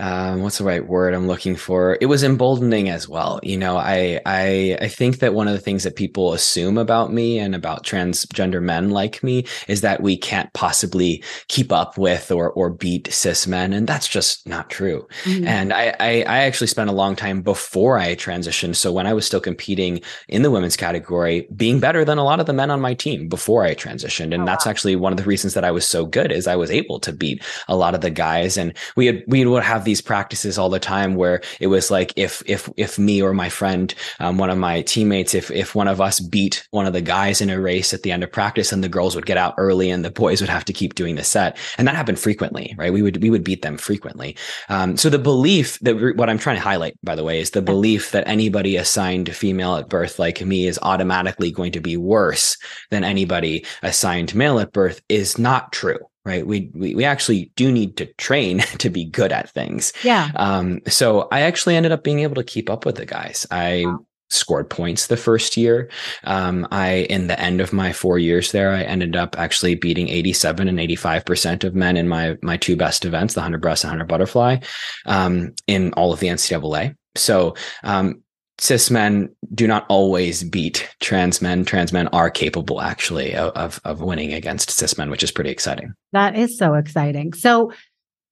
[0.00, 1.98] um, what's the right word I'm looking for?
[2.00, 3.38] It was emboldening as well.
[3.42, 7.12] You know, I I I think that one of the things that people assume about
[7.12, 12.30] me and about transgender men like me is that we can't possibly keep up with
[12.32, 15.06] or or beat cis men, and that's just not true.
[15.24, 15.46] Mhm.
[15.46, 18.76] And I, I, I actually spent a long time before I transitioned.
[18.76, 22.40] So when I was still competing in the women's category, being better than a lot
[22.40, 24.34] of the men on my team before I transitioned.
[24.34, 26.56] And Oh, that's actually one of the reasons that I was so good is I
[26.56, 28.56] was able to beat a lot of the guys.
[28.56, 32.12] And we had, we would have these practices all the time where it was like,
[32.14, 35.88] if, if, if me or my friend, um, one of my teammates, if, if one
[35.88, 38.70] of us beat one of the guys in a race at the end of practice
[38.70, 41.16] and the girls would get out early and the boys would have to keep doing
[41.16, 41.58] the set.
[41.76, 42.92] And that happened frequently, right?
[42.92, 44.36] We would, we would beat them frequently.
[44.68, 47.62] Um, so the belief that what I'm trying to highlight, by the way, is the
[47.62, 52.56] belief that anybody assigned female at birth like me is automatically going to be worse
[52.90, 55.98] than anybody assigned male at birth is not true.
[56.24, 56.46] Right.
[56.46, 59.92] We, we, we actually do need to train to be good at things.
[60.02, 60.30] Yeah.
[60.36, 63.46] Um, so I actually ended up being able to keep up with the guys.
[63.50, 63.86] I
[64.30, 65.90] scored points the first year.
[66.24, 70.08] Um, I, in the end of my four years there, I ended up actually beating
[70.08, 73.90] 87 and 85% of men in my, my two best events, the 100 breast and
[73.90, 74.58] 100 butterfly,
[75.06, 76.94] um, in all of the NCAA.
[77.16, 78.22] So, um,
[78.60, 81.64] cis men do not always beat trans men.
[81.64, 85.94] Trans men are capable actually of, of, winning against cis men, which is pretty exciting.
[86.12, 87.32] That is so exciting.
[87.32, 87.72] So,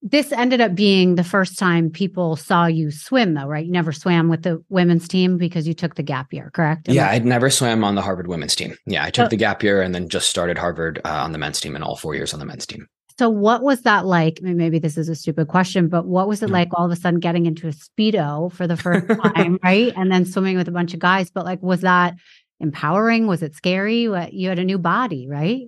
[0.00, 3.66] this ended up being the first time people saw you swim, though, right?
[3.66, 6.88] You never swam with the women's team because you took the gap year, correct?
[6.88, 8.76] Am Yeah, I- I'd never swam on the Harvard women's team.
[8.86, 11.38] Yeah, I took So- the gap year and then just started Harvard uh, on the
[11.38, 12.86] men's team and all four years on the men's team.
[13.18, 14.38] So, what was that like?
[14.40, 16.92] I mean, maybe this is a stupid question, but what was it like all of
[16.92, 19.92] a sudden getting into a Speedo for the first time, right?
[19.96, 21.30] And then swimming with a bunch of guys.
[21.30, 22.14] But, like, was that
[22.60, 23.26] empowering?
[23.26, 24.08] Was it scary?
[24.08, 25.62] What, you had a new body, right?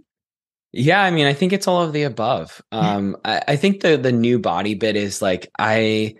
[0.72, 2.62] Yeah, I mean, I think it's all of the above.
[2.70, 6.14] Um, I, I think the the new body bit is like I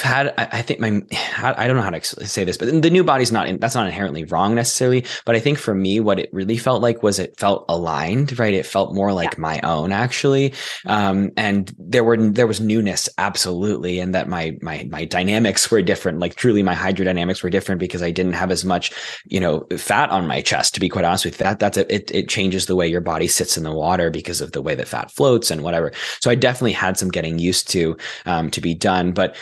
[0.00, 0.28] had.
[0.38, 1.02] I, I think my
[1.38, 3.86] I don't know how to say this, but the new body's not in, that's not
[3.86, 5.04] inherently wrong necessarily.
[5.24, 8.54] But I think for me, what it really felt like was it felt aligned, right?
[8.54, 10.54] It felt more like my own actually,
[10.86, 15.82] um, and there were there was newness absolutely, and that my my my dynamics were
[15.82, 16.18] different.
[16.18, 18.92] Like truly, my hydrodynamics were different because I didn't have as much
[19.26, 21.94] you know fat on my chest to be quite honest with you that that's a,
[21.94, 24.74] it it changes the way your body sits in the water because of the way
[24.74, 28.60] that fat floats and whatever so i definitely had some getting used to um, to
[28.60, 29.36] be done but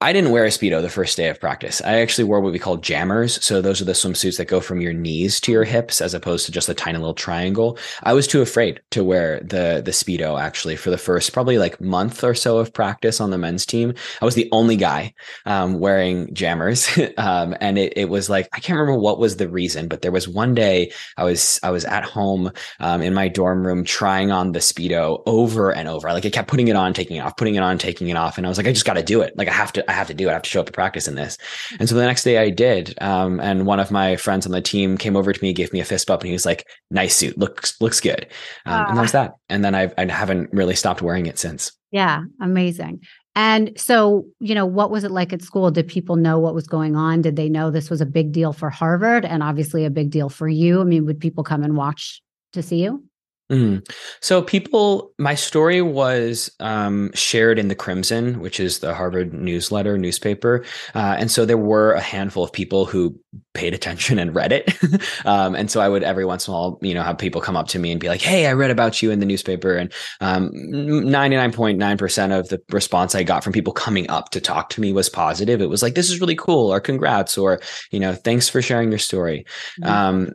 [0.00, 1.80] I- didn't wear a speedo the first day of practice.
[1.82, 3.42] I actually wore what we call jammers.
[3.44, 6.46] So those are the swimsuits that go from your knees to your hips, as opposed
[6.46, 7.78] to just a tiny little triangle.
[8.02, 11.80] I was too afraid to wear the the speedo actually for the first probably like
[11.80, 13.94] month or so of practice on the men's team.
[14.20, 15.14] I was the only guy
[15.46, 19.48] um, wearing jammers, um, and it it was like I can't remember what was the
[19.48, 23.28] reason, but there was one day I was I was at home um, in my
[23.28, 26.12] dorm room trying on the speedo over and over.
[26.12, 28.36] Like I kept putting it on, taking it off, putting it on, taking it off,
[28.36, 29.36] and I was like, I just got to do it.
[29.36, 30.30] Like I have to, I have to do it.
[30.30, 31.38] I have to show up to practice in this.
[31.78, 32.94] And so the next day I did.
[33.00, 35.80] Um, and one of my friends on the team came over to me, gave me
[35.80, 38.26] a fist bump, and he was like, "Nice suit, looks looks good."
[38.66, 39.34] Um, and that's that.
[39.48, 41.72] And then I've, I haven't really stopped wearing it since.
[41.90, 43.00] Yeah, amazing.
[43.36, 45.70] And so, you know, what was it like at school?
[45.70, 47.22] Did people know what was going on?
[47.22, 50.28] Did they know this was a big deal for Harvard and obviously a big deal
[50.28, 50.80] for you?
[50.80, 53.04] I mean, would people come and watch to see you?
[53.50, 53.84] Mm.
[54.20, 59.98] So people, my story was um, shared in the Crimson, which is the Harvard newsletter
[59.98, 63.18] newspaper, uh, and so there were a handful of people who
[63.54, 64.72] paid attention and read it.
[65.24, 67.56] um, and so I would every once in a while, you know, have people come
[67.56, 69.92] up to me and be like, "Hey, I read about you in the newspaper," and
[70.20, 74.40] ninety nine point nine percent of the response I got from people coming up to
[74.40, 75.60] talk to me was positive.
[75.60, 77.60] It was like, "This is really cool," or "Congrats," or
[77.90, 79.44] you know, "Thanks for sharing your story."
[79.82, 79.86] Mhm.
[79.88, 80.30] Um,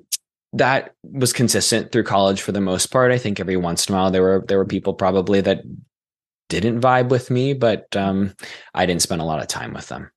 [0.55, 3.11] that was consistent through college for the most part.
[3.11, 5.61] I think every once in a while there were there were people probably that
[6.49, 8.33] didn't vibe with me, but um,
[8.73, 10.11] I didn't spend a lot of time with them.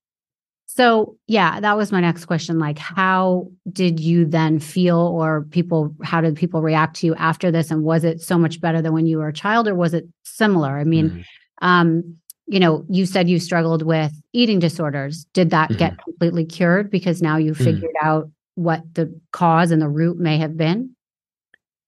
[0.66, 2.58] So, yeah, that was my next question.
[2.58, 7.50] Like, how did you then feel, or people, how did people react to you after
[7.50, 7.70] this?
[7.70, 10.06] And was it so much better than when you were a child, or was it
[10.22, 10.78] similar?
[10.78, 11.24] I mean, Mhm.
[11.62, 15.24] um, you know, you said you struggled with eating disorders.
[15.32, 17.64] Did that get completely cured because now you Mhm.
[17.64, 20.96] figured out what the cause and the root may have been?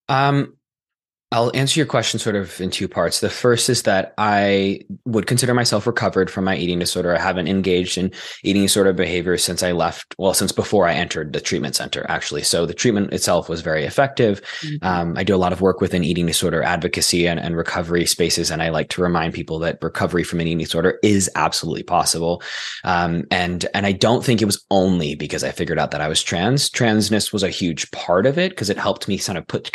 [0.09, 0.57] Um,
[1.33, 3.21] I'll answer your question sort of in two parts.
[3.21, 7.15] The first is that I would consider myself recovered from my eating disorder.
[7.15, 8.11] I haven't engaged in
[8.43, 12.43] eating disorder behavior since I left, well, since before I entered the treatment center, actually.
[12.43, 14.43] So the treatment itself was very effective.
[14.63, 14.85] Mm-hmm.
[14.85, 18.51] Um, I do a lot of work within eating disorder advocacy and, and recovery spaces.
[18.51, 22.43] And I like to remind people that recovery from an eating disorder is absolutely possible.
[22.83, 26.09] Um, and, and I don't think it was only because I figured out that I
[26.09, 26.69] was trans.
[26.69, 29.71] Transness was a huge part of it because it helped me kind of put,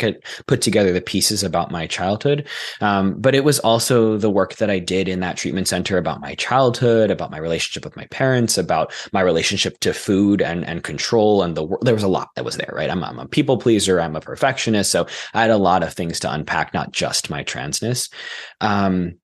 [0.46, 2.46] put together the pieces about my childhood.
[2.82, 6.20] Um, but it was also the work that I did in that treatment center about
[6.20, 10.82] my childhood, about my relationship with my parents, about my relationship to food and, and
[10.82, 11.42] control.
[11.42, 12.90] And the there was a lot that was there, right?
[12.90, 14.00] I'm, I'm a people pleaser.
[14.00, 14.90] I'm a perfectionist.
[14.90, 18.12] So I had a lot of things to unpack, not just my transness.
[18.60, 19.14] Um,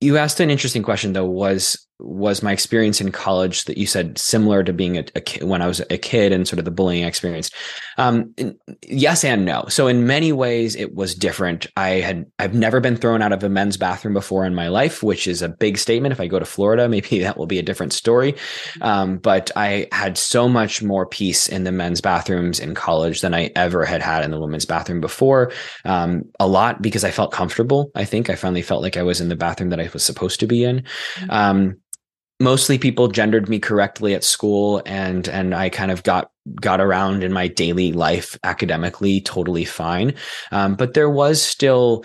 [0.00, 4.18] you asked an interesting question though was was my experience in college that you said
[4.18, 6.70] similar to being a, a kid when I was a kid and sort of the
[6.70, 7.50] bullying experience?
[7.98, 8.34] Um,
[8.82, 9.66] yes and no.
[9.68, 11.66] So in many ways, it was different.
[11.76, 15.02] I had I've never been thrown out of a men's bathroom before in my life,
[15.02, 16.12] which is a big statement.
[16.12, 18.34] If I go to Florida, maybe that will be a different story.
[18.80, 23.34] Um, but I had so much more peace in the men's bathrooms in college than
[23.34, 25.52] I ever had had in the women's bathroom before.
[25.84, 27.90] Um, a lot because I felt comfortable.
[27.94, 30.40] I think I finally felt like I was in the bathroom that I was supposed
[30.40, 30.84] to be in.
[32.42, 37.22] Mostly people gendered me correctly at school and and I kind of got got around
[37.22, 40.14] in my daily life academically totally fine.
[40.50, 42.04] Um, but there was still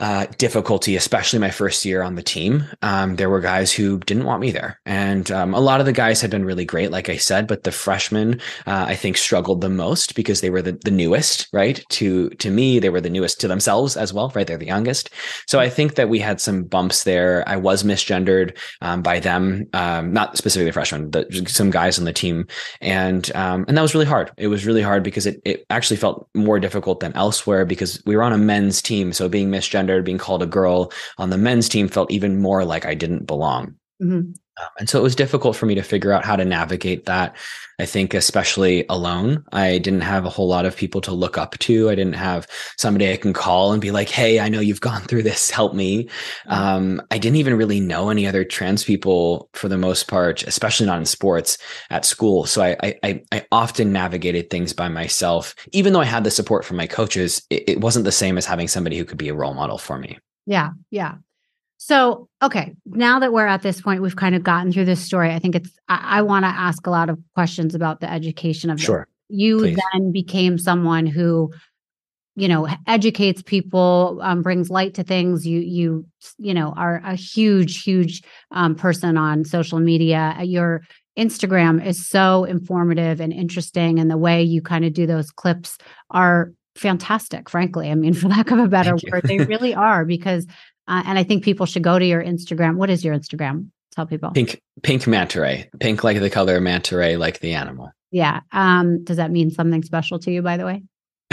[0.00, 2.64] uh, difficulty, especially my first year on the team.
[2.80, 4.80] Um, there were guys who didn't want me there.
[4.86, 7.64] And um, a lot of the guys had been really great, like I said, but
[7.64, 11.84] the freshmen, uh, I think, struggled the most because they were the, the newest, right?
[11.90, 14.46] To to me, they were the newest to themselves as well, right?
[14.46, 15.10] They're the youngest.
[15.46, 17.46] So I think that we had some bumps there.
[17.46, 22.12] I was misgendered um, by them, um, not specifically freshmen, but some guys on the
[22.12, 22.46] team.
[22.80, 24.30] And um, and that was really hard.
[24.38, 28.16] It was really hard because it, it actually felt more difficult than elsewhere because we
[28.16, 29.12] were on a men's team.
[29.12, 32.86] So being misgendered being called a girl on the men's team felt even more like
[32.86, 33.74] I didn't belong.
[34.02, 34.34] Mhm.
[34.60, 37.36] Um, and so it was difficult for me to figure out how to navigate that.
[37.80, 41.58] I think, especially alone, I didn't have a whole lot of people to look up
[41.60, 41.88] to.
[41.88, 45.00] I didn't have somebody I can call and be like, Hey, I know you've gone
[45.02, 45.50] through this.
[45.50, 46.08] Help me.
[46.46, 50.86] Um, I didn't even really know any other trans people for the most part, especially
[50.86, 51.56] not in sports
[51.88, 52.44] at school.
[52.44, 55.54] So I, I, I often navigated things by myself.
[55.72, 58.46] Even though I had the support from my coaches, it, it wasn't the same as
[58.46, 60.18] having somebody who could be a role model for me.
[60.46, 61.14] Yeah, yeah.
[61.82, 65.32] So, okay, now that we're at this point, we've kind of gotten through this story.
[65.32, 68.68] I think it's, I, I want to ask a lot of questions about the education
[68.68, 68.84] of this.
[68.84, 69.08] Sure.
[69.30, 69.78] You please.
[69.94, 71.50] then became someone who,
[72.36, 75.46] you know, educates people, um, brings light to things.
[75.46, 80.36] You, you, you know, are a huge, huge um, person on social media.
[80.38, 80.82] Uh, Your
[81.18, 85.78] Instagram is so informative and interesting, and the way you kind of do those clips
[86.10, 87.48] are fantastic.
[87.48, 90.46] Frankly, I mean, for lack of a better word, they really are because
[90.90, 92.74] uh, and I think people should go to your Instagram.
[92.74, 93.68] What is your Instagram?
[93.92, 94.30] Tell people.
[94.32, 97.92] Pink, pink manta ray, pink like the color, manta ray like the animal.
[98.10, 98.40] Yeah.
[98.50, 100.82] Um, does that mean something special to you, by the way?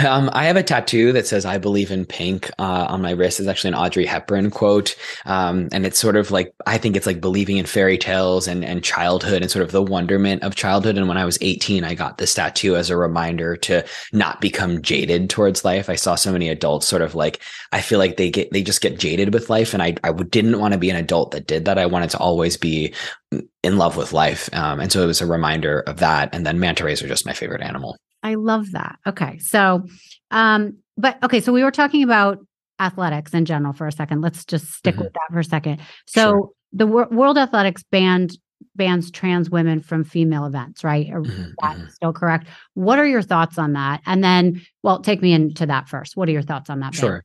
[0.06, 3.40] Um, I have a tattoo that says "I believe in pink" uh, on my wrist.
[3.40, 4.94] It's actually an Audrey Hepburn quote,
[5.26, 8.64] um, and it's sort of like I think it's like believing in fairy tales and
[8.64, 10.96] and childhood and sort of the wonderment of childhood.
[10.96, 14.82] And when I was 18, I got this tattoo as a reminder to not become
[14.82, 15.90] jaded towards life.
[15.90, 17.40] I saw so many adults sort of like
[17.72, 20.60] I feel like they get they just get jaded with life, and I I didn't
[20.60, 21.76] want to be an adult that did that.
[21.76, 22.94] I wanted to always be
[23.64, 26.32] in love with life, um, and so it was a reminder of that.
[26.32, 27.96] And then manta rays are just my favorite animal.
[28.28, 28.98] I love that.
[29.06, 29.38] Okay.
[29.38, 29.84] So,
[30.30, 31.40] um, but okay.
[31.40, 32.38] So we were talking about
[32.80, 34.20] athletics in general for a second.
[34.20, 35.04] Let's just stick Mhm.
[35.04, 35.80] with that for a second.
[36.06, 36.48] So Sure.
[36.72, 38.36] the Wor- World Athletics banned
[38.74, 41.08] bans trans women from female events, right?
[41.08, 41.90] Mhm, that's mhm.
[41.90, 42.46] still correct.
[42.74, 44.00] What are your thoughts on that?
[44.06, 46.16] And then, well, take me into that first.
[46.16, 46.92] What are your thoughts on that?
[46.92, 47.00] ban?
[47.00, 47.24] Sure.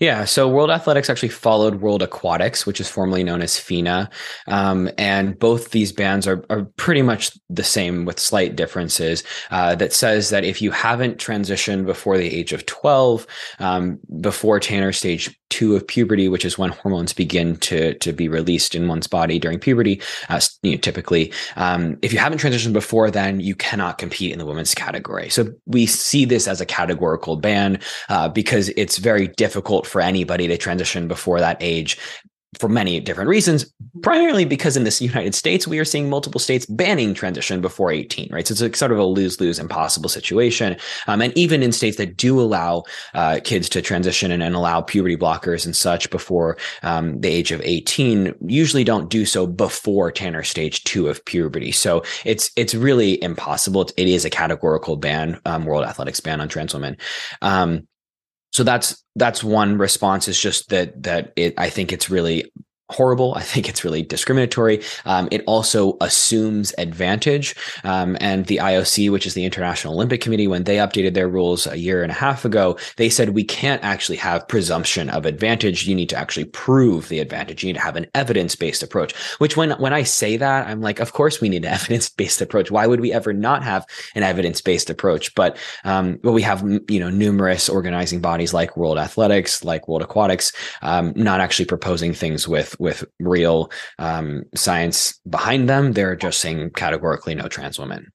[0.00, 0.24] Yeah.
[0.24, 4.08] So World Athletics actually followed World Aquatics, which is formerly known as FINA.
[4.46, 9.74] Um, and both these bans are, are pretty much the same with slight differences uh,
[9.74, 13.26] that says that if you haven't transitioned before the age of 12,
[13.58, 18.28] um, before Tanner stage two of puberty, which is when hormones begin to, to be
[18.28, 22.72] released in one's body during puberty, uh, you know, typically, um, if you haven't transitioned
[22.72, 25.28] before then, you cannot compete in the women's category.
[25.28, 30.46] So we see this as a categorical ban uh, because it's very difficult for anybody
[30.46, 31.98] to transition before that age
[32.58, 33.70] for many different reasons,
[34.02, 38.28] primarily because in this United States, we are seeing multiple states banning transition before 18,
[38.32, 38.46] right?
[38.46, 40.76] So it's a sort of a lose lose impossible situation.
[41.06, 44.80] Um, and even in states that do allow uh, kids to transition and, and allow
[44.80, 50.10] puberty blockers and such before um, the age of 18, usually don't do so before
[50.10, 51.72] Tanner stage two of puberty.
[51.72, 53.82] So it's it's really impossible.
[53.82, 56.96] It- it is a categorical ban, um, World Athletics ban on trans women.
[57.42, 57.88] Um,
[58.56, 62.50] so that's that's one response is just that that it i think it's really
[62.90, 63.34] horrible.
[63.34, 64.82] I think it's really discriminatory.
[65.04, 67.56] Um, it also assumes advantage.
[67.84, 71.66] Um, and the ioc which is the international olympic committee when they updated their rules
[71.66, 75.86] a year and a half ago they said we can't actually have presumption of advantage.
[75.86, 77.62] You need to actually prove the advantage.
[77.62, 79.14] You need to have an evidence-based approach.
[79.38, 82.70] Which when when i say that i'm like of course we need an evidence-based approach.
[82.70, 85.34] Why would we ever not have an evidence-based approach?
[85.34, 90.02] But um, but we have you know numerous organizing bodies like World Athletics, like World
[90.02, 95.92] Aquatics, um, not actually proposing things with with real um, science behind them.
[95.92, 98.12] They're just saying categorically no trans women.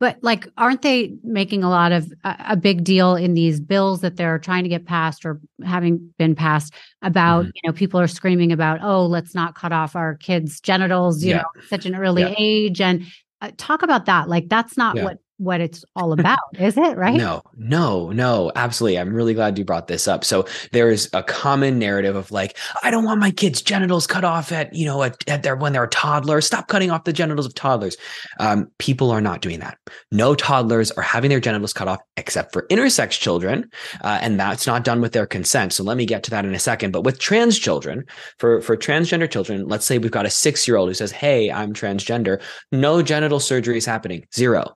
[0.00, 4.00] But like, aren't they making a lot of a, a big deal in these bills
[4.02, 7.50] that they're trying to get passed or having been passed about, Mhm.
[7.54, 11.30] you know, people are screaming about, oh, let's not cut off our kids' genitals, you
[11.30, 11.36] Yeah.
[11.38, 12.34] know, at such an early Yeah.
[12.38, 12.80] age.
[12.80, 13.04] And
[13.40, 14.28] uh, talk about that.
[14.28, 15.04] Like, that's not Yeah.
[15.04, 16.96] what what it's all about, is it?
[16.96, 17.16] Right?
[17.16, 18.98] No, no, no, absolutely.
[18.98, 20.24] I'm really glad you brought this up.
[20.24, 24.24] So there is a common narrative of like, I don't want my kids' genitals cut
[24.24, 26.40] off at, you know, at, at their when they're a toddler.
[26.40, 27.96] Stop cutting off the genitals of toddlers.
[28.40, 29.78] Um, people are not doing that.
[30.10, 33.70] No toddlers are having their genitals cut off except for intersex children,
[34.02, 35.72] uh, and that's not done with their consent.
[35.72, 36.92] So let me get to that in a second.
[36.92, 38.04] But with trans children,
[38.38, 41.50] for for transgender children, let's say we've got a six year old who says, "Hey,
[41.50, 42.40] I'm transgender."
[42.72, 44.26] No genital surgery is happening.
[44.34, 44.74] Zero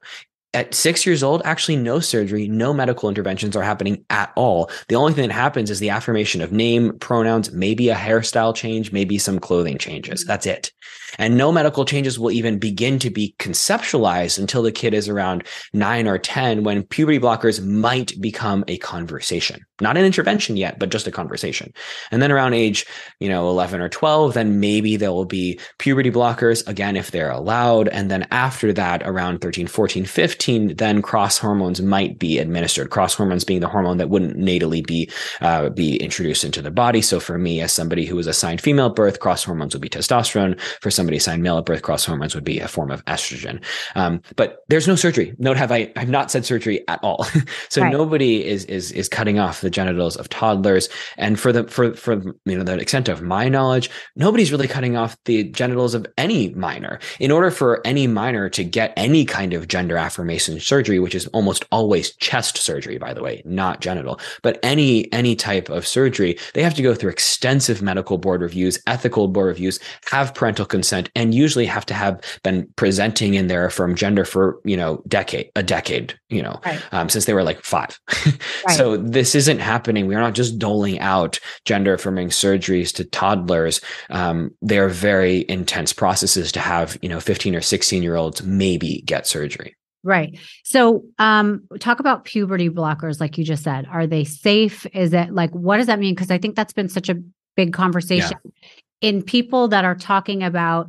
[0.54, 4.70] at six years old, actually, no surgery, no medical interventions are happening at all.
[4.88, 8.90] The only thing that happens is the affirmation of name, pronouns, maybe a hairstyle change,
[8.90, 10.20] maybe some clothing changes.
[10.20, 10.28] Mm-hmm.
[10.28, 10.72] That's it.
[11.18, 15.46] And no medical changes will even begin to be conceptualized until the kid is around
[15.72, 19.64] nine or 10 when puberty blockers might become a conversation.
[19.80, 21.72] Not an intervention yet, but just a conversation.
[22.10, 22.84] And then around age,
[23.20, 27.30] you know, 11 or 12, then maybe there will be puberty blockers again, if they're
[27.30, 27.88] allowed.
[27.88, 32.90] And then after that, around 13, 14, 15, then cross hormones might be administered.
[32.90, 35.10] Cross hormones being the hormone that wouldn't natally be,
[35.40, 37.00] uh, be introduced into the body.
[37.00, 39.88] So for me, as somebody who was assigned female at birth, cross hormones would be
[39.88, 40.60] testosterone.
[40.80, 43.62] For somebody assigned male at birth, cross hormones would be a form of estrogen.
[43.94, 45.34] Um, but there's no surgery.
[45.38, 47.24] Note have I, I've not said surgery at all.
[47.68, 47.92] so right.
[47.92, 50.88] nobody is, is, is cutting off the genitals of toddlers.
[51.18, 54.96] And for the, for, for, you know, the extent of my knowledge, nobody's really cutting
[54.96, 56.98] off the genitals of any minor.
[57.20, 61.26] In order for any minor to get any kind of gender affirmation surgery, which is
[61.28, 66.38] almost always chest surgery, by the way, not genital, but any, any type of surgery,
[66.54, 69.78] they have to go through extensive medical board reviews, ethical board reviews,
[70.10, 74.60] have parental consent, and usually have to have been presenting in their affirmed gender for,
[74.64, 76.80] you know, decade, a decade, you know, right.
[76.92, 78.00] um, since they were like five.
[78.26, 78.76] right.
[78.76, 80.06] So this isn't happening.
[80.06, 83.80] We're not just doling out gender affirming surgeries to toddlers.
[84.10, 89.02] Um, they're very intense processes to have, you know, 15 or 16 year olds maybe
[89.02, 89.74] get surgery.
[90.04, 90.38] Right.
[90.64, 93.86] So, um, talk about puberty blockers, like you just said.
[93.90, 94.86] Are they safe?
[94.94, 96.14] Is it like, what does that mean?
[96.14, 97.20] Because I think that's been such a
[97.56, 98.68] big conversation yeah.
[99.00, 100.88] in people that are talking about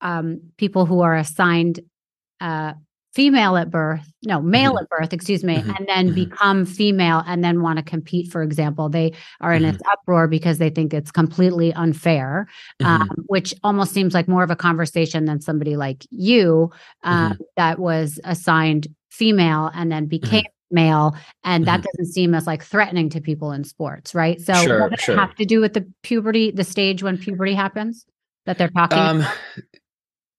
[0.00, 1.80] um, people who are assigned
[2.40, 2.74] uh,
[3.14, 4.82] female at birth, no, male mm-hmm.
[4.82, 5.70] at birth, excuse me, mm-hmm.
[5.70, 6.14] and then mm-hmm.
[6.14, 8.88] become female and then want to compete, for example.
[8.88, 9.76] They are in mm-hmm.
[9.76, 12.48] its uproar because they think it's completely unfair,
[12.82, 13.22] um, mm-hmm.
[13.26, 16.70] which almost seems like more of a conversation than somebody like you
[17.04, 21.86] um, that was assigned female and then became male and that mm-hmm.
[21.98, 25.14] doesn't seem as like threatening to people in sports right so sure, what does sure.
[25.14, 28.06] it have to do with the puberty the stage when puberty happens
[28.46, 29.34] that they're talking um, about?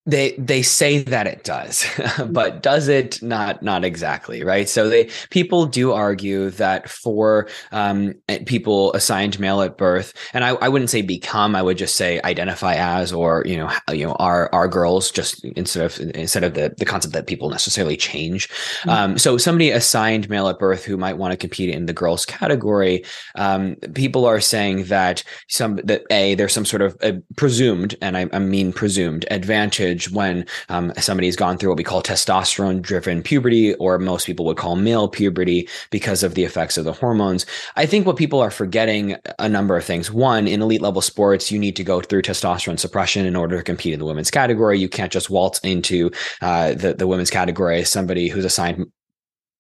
[0.06, 1.86] They they say that it does
[2.30, 8.14] but does it not not exactly right so they people do argue that for um,
[8.30, 11.96] eh, people assigned male at birth and I, I wouldn't say become i would just
[11.96, 16.44] say identify as or you know you know are are girls just instead of instead
[16.44, 18.90] of the the concept that people necessarily change mm-hmm.
[18.90, 22.26] um, so somebody assigned male at birth who might want to compete in the girls
[22.26, 23.04] category
[23.36, 26.96] um, people are saying that some that a there's some sort of
[27.36, 32.02] presumed and I, I mean presumed advantage when um, somebody's gone through what we call
[32.02, 36.86] testosterone driven puberty, or most people would call male puberty because of the effects of
[36.86, 37.46] the hormones.
[37.76, 40.12] I think what people are forgetting a number of things.
[40.12, 43.64] One, in elite level sports, you need to go through testosterone suppression in order to
[43.64, 44.80] compete in the women's category.
[44.80, 48.86] You can't just waltz into uh, the, the women's category as somebody who's assigned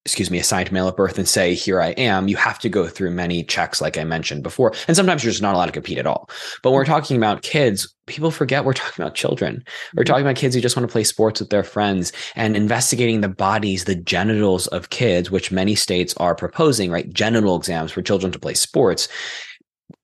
[0.06, 2.88] excuse me, assigned male at birth and say, here I am, you have to go
[2.88, 4.72] through many checks, like I mentioned before.
[4.88, 6.30] And sometimes you're just not allowed to compete at all.
[6.62, 9.64] But when we're talking about kids, people forget we're talking about children.
[9.96, 10.12] We're mm-hmm.
[10.12, 13.30] talking about kids who just want to play sports with their friends and investigating the
[13.30, 17.12] bodies, the genitals of kids, which many states are proposing, right?
[17.12, 19.08] Genital exams for children to play sports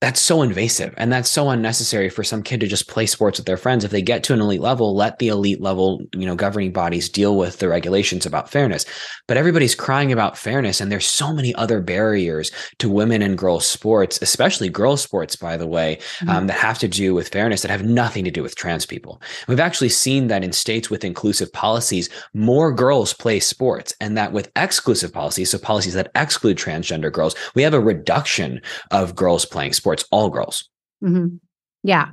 [0.02, 3.46] that's so invasive and that's so unnecessary for some kid to just play sports with
[3.46, 3.84] their friends.
[3.84, 7.08] If they get to an elite level let the elite level you know governing bodies
[7.08, 8.86] deal with the regulations about fairness.
[9.28, 13.66] But everybody's crying about fairness and there's so many other barriers to women and girls
[13.66, 16.30] sports especially girls sports by the way mm-hmm.
[16.30, 19.22] um, that have to do with fairness that have nothing to do with trans people.
[19.48, 24.34] We've actually seen that in states with inclusive policies more girls play sports and that
[24.34, 29.46] with exclusive policies so policies that exclude transgender girls we have a reduction of girls
[29.46, 30.70] playing sports sports, all girls.
[31.04, 31.36] Mm-hmm.
[31.84, 32.10] Yeah.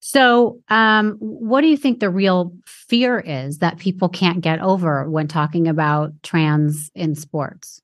[0.00, 5.08] So, um, what do you think the real fear is that people can't get over
[5.08, 7.80] when talking about trans in sports?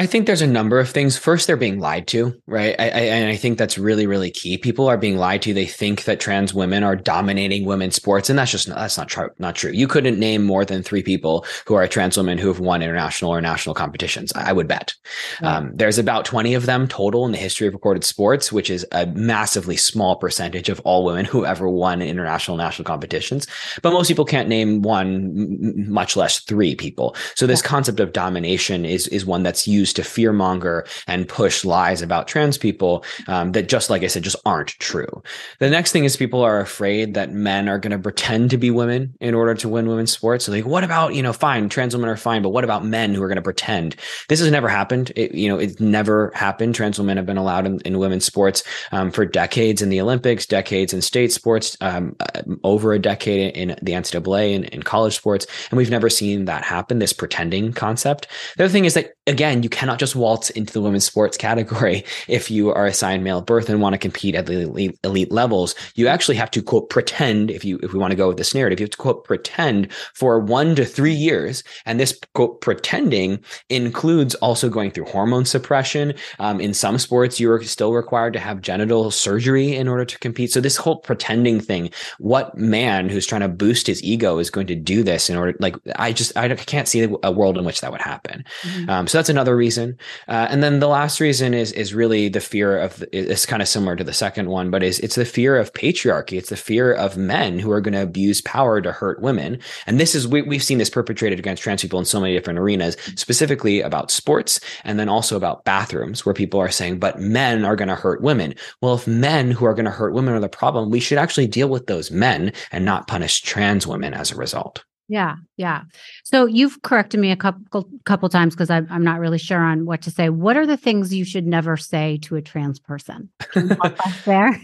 [0.00, 1.18] I think there's a number of things.
[1.18, 2.74] First, they're being lied to, right?
[2.78, 4.56] I, I, and I think that's really, really key.
[4.56, 5.52] People are being lied to.
[5.52, 9.28] They think that trans women are dominating women's sports, and that's just that's not true.
[9.38, 9.72] Not true.
[9.72, 13.30] You couldn't name more than three people who are trans women who have won international
[13.30, 14.32] or national competitions.
[14.34, 14.94] I would bet.
[15.42, 18.86] Um, there's about 20 of them total in the history of recorded sports, which is
[18.92, 23.46] a massively small percentage of all women who ever won international national competitions.
[23.82, 27.14] But most people can't name one, much less three people.
[27.34, 27.68] So this yeah.
[27.68, 32.28] concept of domination is is one that's used used to fearmonger and push lies about
[32.28, 35.22] trans people um, that just like I said, just aren't true.
[35.58, 38.70] The next thing is people are afraid that men are going to pretend to be
[38.70, 40.44] women in order to win women's sports.
[40.44, 43.14] So like, what about, you know, fine, trans women are fine, but what about men
[43.14, 43.96] who are going to pretend?
[44.28, 45.12] This has never happened.
[45.16, 46.74] It, you know, it's never happened.
[46.74, 48.62] Trans women have been allowed in, in women's sports
[48.92, 53.56] um, for decades in the Olympics, decades in state sports, um, uh, over a decade
[53.56, 55.46] in the NCAA and in college sports.
[55.70, 58.28] And we've never seen that happen, this pretending concept.
[58.56, 62.04] The other thing is that again, you cannot just waltz into the women's sports category
[62.28, 65.74] if you are assigned male birth and want to compete at the elite, elite levels.
[65.94, 68.54] You actually have to quote pretend if you if we want to go with this
[68.54, 73.42] narrative, you have to quote pretend for one to three years, and this quote pretending
[73.68, 76.12] includes also going through hormone suppression.
[76.38, 80.18] Um, in some sports, you are still required to have genital surgery in order to
[80.18, 80.50] compete.
[80.50, 84.66] So this whole pretending thing, what man who's trying to boost his ego is going
[84.66, 85.56] to do this in order?
[85.60, 88.44] Like, I just I can't see a world in which that would happen.
[88.62, 88.90] Mm-hmm.
[88.90, 89.98] Um, so that's another reason.
[90.28, 93.68] Uh, and then the last reason is is really the fear of it's kind of
[93.68, 96.38] similar to the second one, but is it's the fear of patriarchy.
[96.38, 99.58] It's the fear of men who are going to abuse power to hurt women.
[99.86, 102.58] And this is we, we've seen this perpetrated against trans people in so many different
[102.58, 107.66] arenas, specifically about sports and then also about bathrooms, where people are saying, but men
[107.66, 108.54] are going to hurt women.
[108.80, 111.46] Well, if men who are going to hurt women are the problem, we should actually
[111.46, 114.82] deal with those men and not punish trans women as a result.
[115.10, 115.82] Yeah, yeah.
[116.22, 119.84] So you've corrected me a couple couple times because I'm I'm not really sure on
[119.84, 120.28] what to say.
[120.28, 123.28] What are the things you should never say to a trans person?
[124.24, 124.56] there.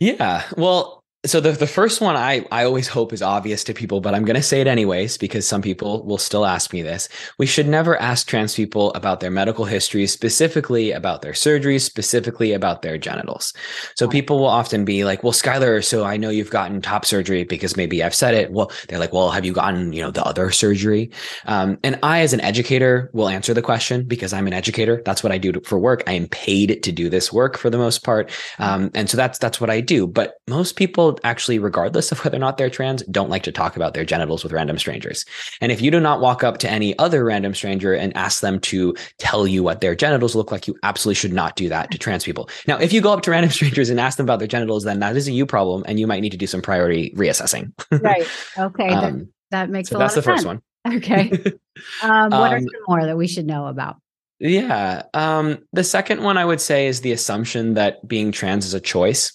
[0.00, 0.42] yeah.
[0.56, 4.14] Well, so the, the first one I, I always hope is obvious to people, but
[4.14, 7.08] I'm going to say it anyways because some people will still ask me this.
[7.38, 12.52] We should never ask trans people about their medical history, specifically about their surgeries, specifically
[12.52, 13.52] about their genitals.
[13.96, 17.44] So people will often be like, well, Schuyler, so I know you've gotten top surgery
[17.44, 18.52] because maybe I've said it.
[18.52, 21.10] Well, they're like, well, have you gotten, you know, the other surgery?
[21.46, 25.02] Um, and I, as an educator, will answer the question because I'm an educator.
[25.04, 26.02] That's what I do for work.
[26.06, 28.30] I am paid to do this work for the most part.
[28.58, 30.06] Um, and so that's, that's what I do.
[30.06, 33.76] But most people actually, regardless of whether or not they're trans, don't like to talk
[33.76, 35.24] about their genitals with random strangers.
[35.60, 38.60] And if you do not walk up to any other random stranger and ask them
[38.60, 41.98] to tell you what their genitals look like, you absolutely should not do that to
[41.98, 42.48] trans people.
[42.66, 45.00] Now, if you go up to random strangers and ask them about their genitals, then
[45.00, 47.72] that is a you problem, and you might need to do some priority reassessing.
[47.90, 48.26] right.
[48.58, 48.88] Okay.
[48.88, 49.18] um,
[49.50, 50.62] that, that, makes so a lot that's the first one.
[50.86, 51.30] Okay.
[52.02, 54.00] Um, what um, are some more that we should know about?
[54.38, 55.02] Yeah.
[55.14, 58.80] Um, the second one I would say is the assumption that being trans is a
[58.80, 59.32] choice.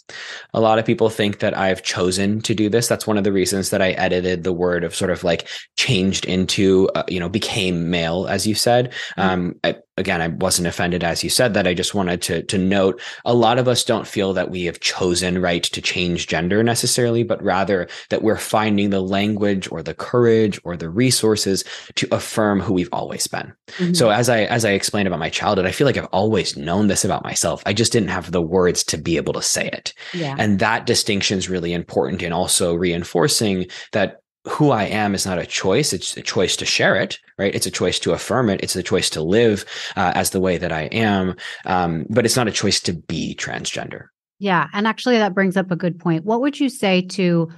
[0.53, 2.87] A lot of people think that I've chosen to do this.
[2.87, 6.25] That's one of the reasons that I edited the word of sort of like changed
[6.25, 8.91] into, uh, you know, became male, as you said.
[9.17, 9.21] Mm-hmm.
[9.21, 11.67] Um, I, again, I wasn't offended as you said that.
[11.67, 14.81] I just wanted to to note a lot of us don't feel that we have
[14.81, 19.93] chosen right to change gender necessarily, but rather that we're finding the language or the
[19.93, 21.63] courage or the resources
[21.95, 23.53] to affirm who we've always been.
[23.67, 23.93] Mm-hmm.
[23.93, 26.87] So as I as I explained about my childhood, I feel like I've always known
[26.87, 27.63] this about myself.
[27.65, 29.93] I just didn't have the words to be able to say it.
[30.13, 30.35] Yeah.
[30.37, 35.37] And that distinction is really important in also reinforcing that who I am is not
[35.37, 35.93] a choice.
[35.93, 37.53] It's a choice to share it, right?
[37.53, 38.61] It's a choice to affirm it.
[38.61, 39.65] It's a choice to live
[39.95, 41.35] uh, as the way that I am.
[41.65, 44.05] Um, but it's not a choice to be transgender.
[44.39, 44.67] Yeah.
[44.73, 46.25] And actually, that brings up a good point.
[46.25, 47.51] What would you say to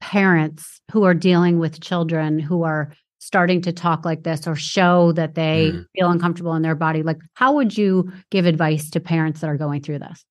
[0.00, 5.12] parents who are dealing with children who are starting to talk like this or show
[5.12, 5.84] that they mm.
[5.94, 7.02] feel uncomfortable in their body?
[7.02, 10.24] Like, how would you give advice to parents that are going through this?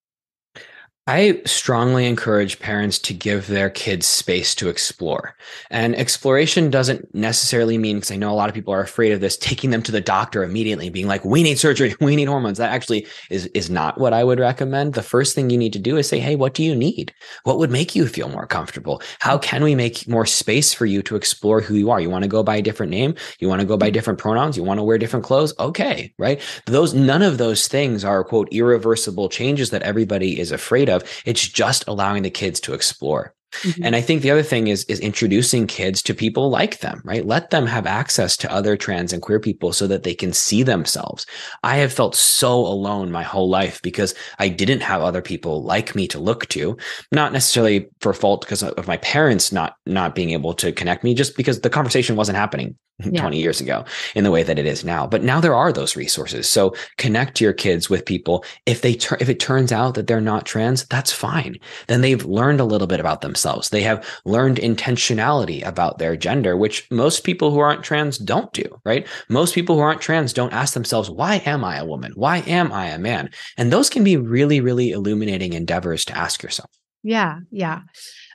[1.10, 5.34] I strongly encourage parents to give their kids space to explore.
[5.68, 9.20] And exploration doesn't necessarily mean, because I know a lot of people are afraid of
[9.20, 12.58] this, taking them to the doctor immediately, being like, we need surgery, we need hormones.
[12.58, 14.94] That actually is, is not what I would recommend.
[14.94, 17.12] The first thing you need to do is say, hey, what do you need?
[17.42, 19.02] What would make you feel more comfortable?
[19.18, 22.00] How can we make more space for you to explore who you are?
[22.00, 23.16] You want to go by a different name?
[23.40, 23.94] You want to go by mm-hmm.
[23.94, 24.56] different pronouns?
[24.56, 25.54] You want to wear different clothes?
[25.58, 26.40] Okay, right?
[26.66, 31.22] Those, none of those things are, quote, irreversible changes that everybody is afraid of of.
[31.24, 33.34] It's just allowing the kids to explore.
[33.52, 33.84] Mm-hmm.
[33.84, 37.26] And I think the other thing is is introducing kids to people like them, right?
[37.26, 40.62] Let them have access to other trans and queer people so that they can see
[40.62, 41.26] themselves.
[41.62, 45.94] I have felt so alone my whole life because I didn't have other people like
[45.94, 46.76] me to look to,
[47.12, 51.14] not necessarily for fault because of my parents not not being able to connect me,
[51.14, 52.76] just because the conversation wasn't happening
[53.10, 53.20] yeah.
[53.20, 53.84] 20 years ago
[54.14, 55.06] in the way that it is now.
[55.06, 56.48] But now there are those resources.
[56.48, 58.44] So connect your kids with people.
[58.66, 61.56] If they tur- if it turns out that they're not trans, that's fine.
[61.86, 63.70] Then they've learned a little bit about themselves.
[63.70, 68.64] They have learned intentionality about their gender, which most people who aren't trans don't do,
[68.84, 69.06] right?
[69.28, 72.12] Most people who aren't trans don't ask themselves, why am I a woman?
[72.14, 73.30] Why am I a man?
[73.56, 76.70] And those can be really, really illuminating endeavors to ask yourself.
[77.02, 77.40] Yeah.
[77.50, 77.82] Yeah.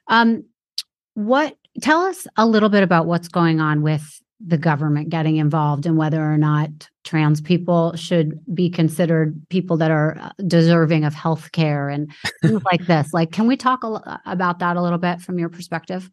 [0.07, 0.45] Um,
[1.13, 5.85] what tell us a little bit about what's going on with the government getting involved
[5.85, 6.69] in whether or not
[7.03, 12.61] trans people should be considered people that are uh, deserving of health care and things
[12.71, 13.13] like this.
[13.13, 16.09] Like can we talk a, about that a little bit from your perspective?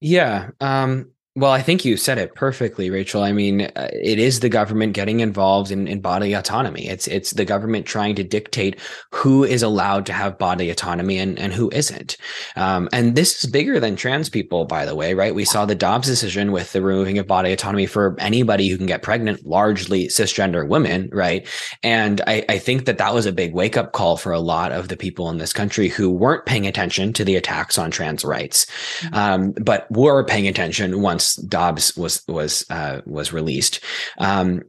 [0.00, 3.22] Yeah um Well, I think you said it perfectly, Rachel.
[3.22, 6.88] I mean, uh, it is the government getting involved in, in body autonomy.
[6.88, 8.80] It's it's the government trying to dictate
[9.12, 12.16] who is allowed to have body autonomy and, and who isn't.
[12.56, 15.34] Um, and this is bigger than trans people, by the way, right?
[15.34, 18.86] We saw the Dobbs decision with the removing of body autonomy for anybody who can
[18.86, 21.46] get pregnant, largely cisgender women, right?
[21.82, 24.72] And I, I think that that was a big wake up call for a lot
[24.72, 28.24] of the people in this country who weren't paying attention to the attacks on trans
[28.24, 28.64] rights,
[29.00, 29.14] mm-hmm.
[29.14, 33.80] um, but were paying attention once Dobbs was was uh, was released.
[34.18, 34.62] Um,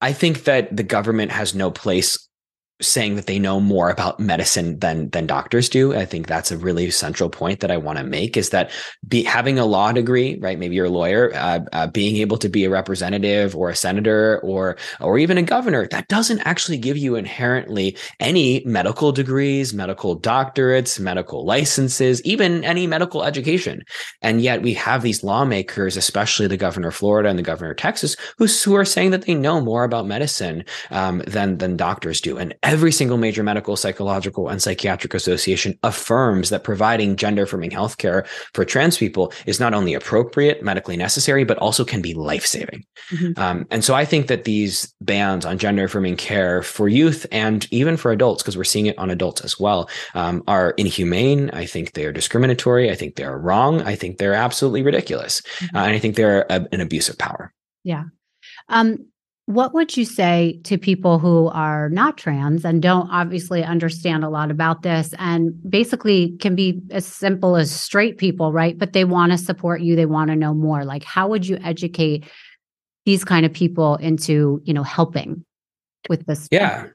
[0.00, 2.28] I think that the government has no place
[2.80, 5.94] saying that they know more about medicine than than doctors do.
[5.94, 8.70] I think that's a really central point that I want to make is that
[9.06, 10.58] be, having a law degree, right?
[10.58, 14.40] Maybe you're a lawyer, uh, uh, being able to be a representative or a senator
[14.40, 20.18] or or even a governor, that doesn't actually give you inherently any medical degrees, medical
[20.18, 23.82] doctorates, medical licenses, even any medical education.
[24.22, 27.76] And yet we have these lawmakers, especially the governor of Florida and the governor of
[27.76, 32.20] Texas, who who are saying that they know more about medicine um, than than doctors
[32.20, 32.38] do.
[32.38, 38.26] And every single major medical, psychological, and psychiatric association affirms that providing gender affirming healthcare
[38.54, 42.84] for trans people is not only appropriate, medically necessary, but also can be life saving.
[43.10, 43.40] Mm-hmm.
[43.40, 47.66] Um, and so I think that these bans on gender affirming care for youth and
[47.70, 51.50] even for adults, because we're seeing it on adults as well, um, are inhumane.
[51.50, 52.90] I think they're discriminatory.
[52.90, 53.82] I think they're wrong.
[53.82, 55.40] I think they're absolutely ridiculous.
[55.40, 55.76] Mm-hmm.
[55.76, 57.52] Uh, and I think they're a, an abuse of power.
[57.84, 58.04] Yeah.
[58.68, 59.06] Um,
[59.46, 64.28] what would you say to people who are not trans and don't obviously understand a
[64.28, 68.78] lot about this and basically can be as simple as straight people, right?
[68.78, 70.84] But they want to support you, they want to know more.
[70.84, 72.24] Like, how would you educate
[73.04, 75.44] these kind of people into, you know, helping
[76.08, 76.46] with this?
[76.52, 76.86] Yeah.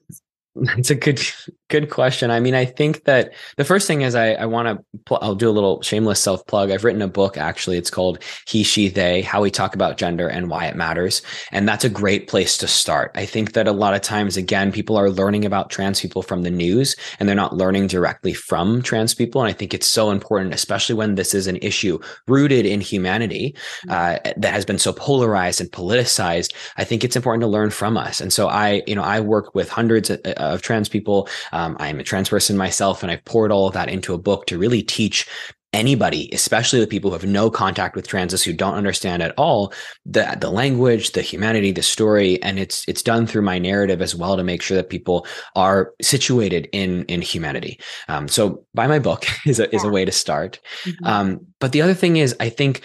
[0.77, 1.21] It's a good
[1.69, 2.31] good question.
[2.31, 5.35] I mean, I think that the first thing is I, I want to pl- I'll
[5.35, 6.71] do a little shameless self plug.
[6.71, 7.77] I've written a book actually.
[7.77, 11.67] It's called He She They: How We Talk About Gender and Why It Matters, and
[11.67, 13.11] that's a great place to start.
[13.15, 16.43] I think that a lot of times again people are learning about trans people from
[16.43, 20.11] the news and they're not learning directly from trans people and I think it's so
[20.11, 23.55] important especially when this is an issue rooted in humanity
[23.87, 23.91] mm-hmm.
[23.91, 26.53] uh, that has been so polarized and politicized.
[26.77, 28.21] I think it's important to learn from us.
[28.21, 31.27] And so I, you know, I work with hundreds of, of trans people.
[31.57, 34.45] Um, I'm a trans person myself, and I've poured all of that into a book
[34.47, 35.27] to really teach
[35.73, 39.73] anybody, especially the people who have no contact with transes who don't understand at all
[40.05, 44.15] the the language, the humanity, the story, and it's it's done through my narrative as
[44.15, 47.79] well to make sure that people are situated in in humanity.
[48.07, 50.59] Um, so buy my book is a is a way to start.
[50.83, 51.05] Mm-hmm.
[51.05, 52.81] Um, but the other thing is, I think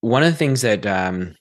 [0.00, 1.34] one of the things that um,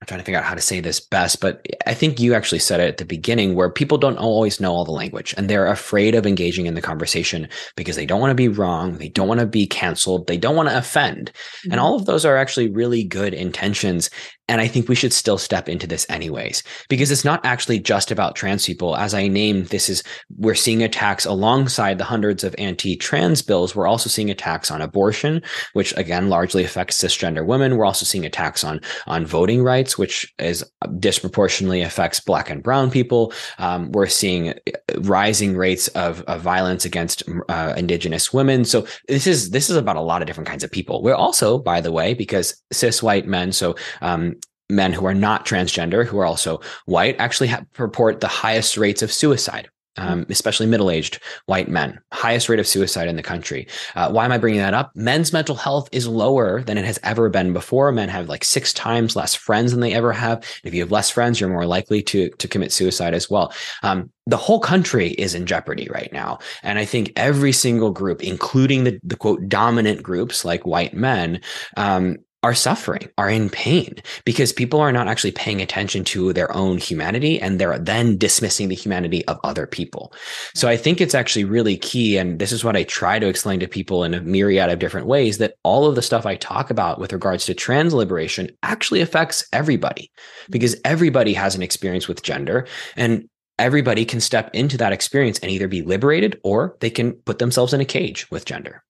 [0.00, 2.58] I'm trying to figure out how to say this best, but I think you actually
[2.58, 5.66] said it at the beginning where people don't always know all the language and they're
[5.66, 8.98] afraid of engaging in the conversation because they don't want to be wrong.
[8.98, 10.26] They don't want to be canceled.
[10.26, 11.32] They don't want to offend.
[11.32, 11.72] Mm-hmm.
[11.72, 14.10] And all of those are actually really good intentions.
[14.48, 18.10] And I think we should still step into this anyways, because it's not actually just
[18.12, 18.96] about trans people.
[18.96, 20.04] As I named, this is,
[20.36, 23.74] we're seeing attacks alongside the hundreds of anti trans bills.
[23.74, 25.42] We're also seeing attacks on abortion,
[25.72, 27.76] which again, largely affects cisgender women.
[27.76, 30.64] We're also seeing attacks on, on voting rights, which is
[31.00, 33.32] disproportionately affects black and brown people.
[33.58, 34.54] Um, we're seeing
[34.98, 38.64] rising rates of, of violence against uh, indigenous women.
[38.64, 41.02] So this is, this is about a lot of different kinds of people.
[41.02, 44.35] We're also, by the way, because cis white men, so, um,
[44.68, 49.02] men who are not transgender, who are also white, actually have, report the highest rates
[49.02, 49.68] of suicide.
[49.98, 53.66] Um, especially middle-aged white men, highest rate of suicide in the country.
[53.94, 54.92] Uh, why am I bringing that up?
[54.94, 57.90] Men's mental health is lower than it has ever been before.
[57.92, 60.44] Men have like six times less friends than they ever have.
[60.64, 63.54] If you have less friends, you're more likely to to commit suicide as well.
[63.82, 68.22] Um, the whole country is in jeopardy right now, and I think every single group,
[68.22, 71.40] including the the quote dominant groups like white men,
[71.78, 76.54] um, are suffering, are in pain because people are not actually paying attention to their
[76.54, 80.12] own humanity and they're then dismissing the humanity of other people.
[80.54, 82.16] So I think it's actually really key.
[82.16, 85.08] And this is what I try to explain to people in a myriad of different
[85.08, 89.00] ways that all of the stuff I talk about with regards to trans liberation actually
[89.00, 90.12] affects everybody
[90.48, 93.28] because everybody has an experience with gender and
[93.58, 97.74] everybody can step into that experience and either be liberated or they can put themselves
[97.74, 98.84] in a cage with gender.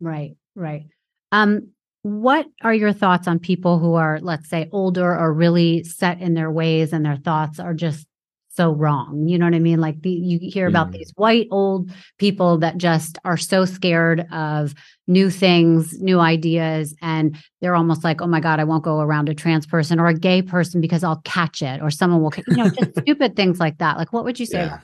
[0.00, 0.86] Right, right.
[1.30, 1.72] Um,
[2.02, 6.34] what are your thoughts on people who are, let's say, older or really set in
[6.34, 8.06] their ways and their thoughts are just
[8.48, 9.28] so wrong?
[9.28, 9.80] You know what I mean?
[9.80, 10.94] Like the, you hear about mm.
[10.94, 14.74] these white old people that just are so scared of
[15.06, 19.28] new things, new ideas, and they're almost like, oh my God, I won't go around
[19.28, 22.56] a trans person or a gay person because I'll catch it or someone will, you
[22.56, 23.96] know, just stupid things like that.
[23.96, 24.78] Like, what would you say yeah.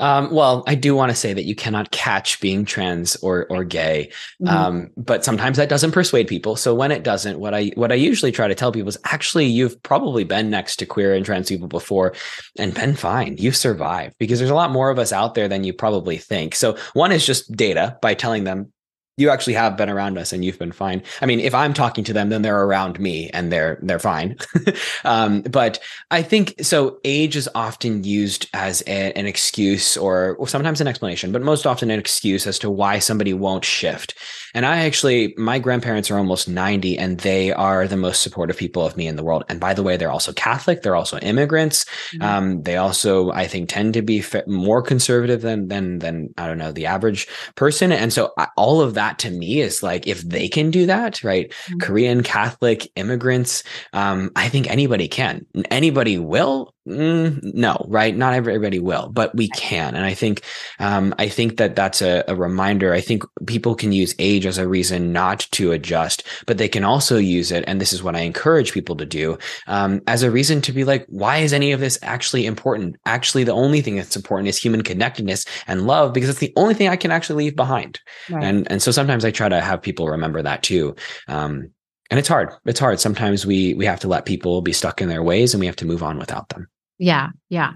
[0.00, 3.62] Um, well, I do want to say that you cannot catch being trans or or
[3.62, 4.10] gay,
[4.42, 4.48] Mhm.
[4.48, 6.56] um, but sometimes that doesn't persuade people.
[6.56, 9.46] So when it doesn't, what I what I usually try to tell people is actually
[9.46, 12.12] you've probably been next to queer and trans people before,
[12.58, 13.36] and been fine.
[13.38, 16.56] You've survived because there's a lot more of us out there than you probably think.
[16.56, 18.72] So one is just data by telling them
[19.16, 21.02] you actually have been around us and you've been fine.
[21.20, 24.36] I mean, if I'm talking to them, then they're around me and they're they're fine.
[25.04, 25.78] um, but
[26.10, 26.98] I think so.
[27.04, 31.66] Age is often used as a, an excuse or, or sometimes an explanation, but most
[31.66, 34.14] often an excuse as to why somebody won't shift.
[34.54, 38.86] And I actually, my grandparents are almost 90 and they are the most supportive people
[38.86, 39.44] of me in the world.
[39.48, 40.82] And by the way, they're also Catholic.
[40.82, 41.84] They're also immigrants.
[42.14, 42.22] Mhm.
[42.22, 46.58] Um, they also, I think, tend to be more conservative than than than I don't
[46.58, 47.90] know the average person.
[47.90, 51.22] And so I, all of that to me is like if they can do that,
[51.22, 51.52] right?
[51.70, 51.80] Mhm.
[51.80, 55.46] Korean Catholic immigrants, um, I think anybody can.
[55.70, 56.73] Anybody will.
[56.86, 58.14] Mm, no, right?
[58.14, 59.94] Not everybody will, but we can.
[59.94, 60.42] And I think,
[60.78, 62.92] um, I think that that's a, a reminder.
[62.92, 66.84] I think people can use age as a reason not to adjust, but they can
[66.84, 67.64] also use it.
[67.66, 70.84] And this is what I encourage people to do um, as a reason to be
[70.84, 72.96] like, why is any of this actually important?
[73.06, 76.74] Actually, the only thing that's important is human connectedness and love, because it's the only
[76.74, 77.98] thing I can actually leave behind.
[78.28, 78.44] Right.
[78.44, 80.96] And and so sometimes I try to have people remember that too.
[81.28, 81.70] Um,
[82.10, 82.50] and it's hard.
[82.66, 83.00] It's hard.
[83.00, 85.76] Sometimes we we have to let people be stuck in their ways, and we have
[85.76, 86.68] to move on without them.
[86.98, 87.72] Yeah, yeah.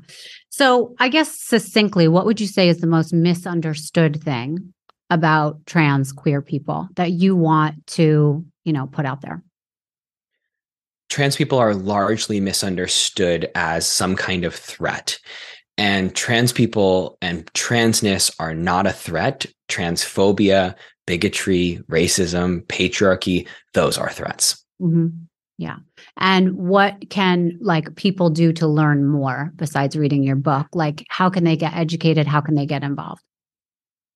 [0.51, 4.73] So I guess succinctly, what would you say is the most misunderstood thing
[5.11, 9.43] about trans queer people that you want to, you know, put out there?
[11.09, 15.19] trans people are largely misunderstood as some kind of threat.
[15.77, 19.47] And trans people and transness are not a threat.
[19.69, 20.75] Transphobia,
[21.07, 24.65] bigotry, racism, patriarchy, those are threats.
[24.79, 25.09] hmm
[25.59, 25.77] Yeah.
[26.17, 30.69] And what can like people do to learn more besides reading your book?
[30.73, 32.29] Like, how can they get educated?
[32.29, 33.23] How can they get involved?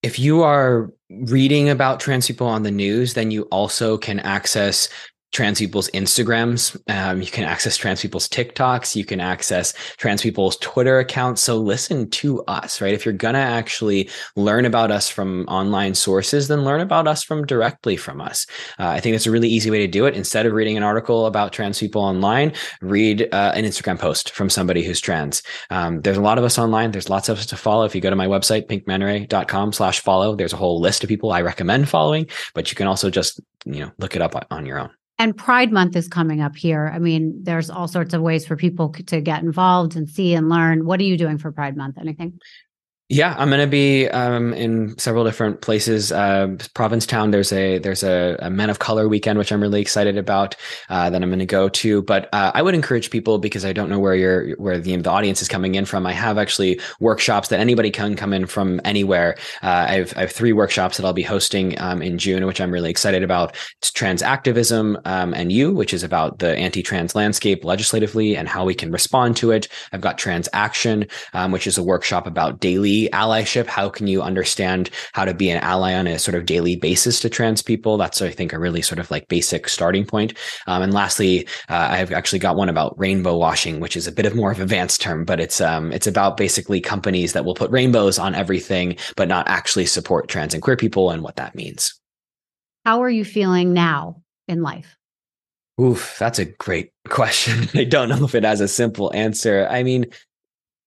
[0.02, 4.88] If you are reading about trans people on the news, then you also can access
[5.32, 6.78] trans people's Instagrams.
[6.88, 8.94] Um, you can access trans people's TikToks.
[8.94, 11.42] You can access trans people's Twitter accounts.
[11.42, 12.94] So listen to us, right?
[12.94, 17.22] If you're going to actually learn about us from online sources, then learn about us
[17.22, 18.46] from directly from us.
[18.78, 20.14] Uh, I think that's a really easy way to do it.
[20.14, 24.50] Instead of reading an article about trans people online, read uh, an Instagram post from
[24.50, 25.42] somebody who's trans.
[25.70, 26.90] Um, there's a lot of us online.
[26.90, 27.84] There's lots of us to follow.
[27.84, 31.32] If you go to my website, pinkmantaray.com slash follow, there's a whole list of people
[31.32, 34.78] I recommend following, but you can also just, you know, look it up on your
[34.78, 34.90] own.
[35.22, 36.90] And Pride Month is coming up here.
[36.92, 40.48] I mean, there's all sorts of ways for people to get involved and see and
[40.48, 40.84] learn.
[40.84, 41.96] What are you doing for Pride Month?
[41.96, 42.40] Anything?
[43.12, 46.12] Yeah, I'm going to be um, in several different places.
[46.12, 50.16] Uh, Provincetown, there's a there's a, a Men of Color weekend, which I'm really excited
[50.16, 50.56] about.
[50.88, 52.00] Uh, that I'm going to go to.
[52.00, 55.10] But uh, I would encourage people because I don't know where your where the, the
[55.10, 56.06] audience is coming in from.
[56.06, 59.36] I have actually workshops that anybody can come in from anywhere.
[59.62, 62.62] Uh, I have I have three workshops that I'll be hosting um, in June, which
[62.62, 63.54] I'm really excited about.
[63.76, 68.64] It's trans activism um, and you, which is about the anti-trans landscape legislatively and how
[68.64, 69.68] we can respond to it.
[69.92, 73.66] I've got Trans Action, um, which is a workshop about daily allyship.
[73.66, 77.20] How can you understand how to be an ally on a sort of daily basis
[77.20, 77.96] to trans people?
[77.96, 80.34] That's, I think, a really sort of like basic starting point.
[80.66, 84.26] Um, and lastly, uh, I've actually got one about rainbow washing, which is a bit
[84.26, 87.54] of more of an advanced term, but it's um, it's about basically companies that will
[87.54, 91.54] put rainbows on everything, but not actually support trans and queer people and what that
[91.54, 91.98] means.
[92.84, 94.96] How are you feeling now in life?
[95.80, 97.68] Oof, that's a great question.
[97.78, 99.66] I don't know if it has a simple answer.
[99.70, 100.06] I mean,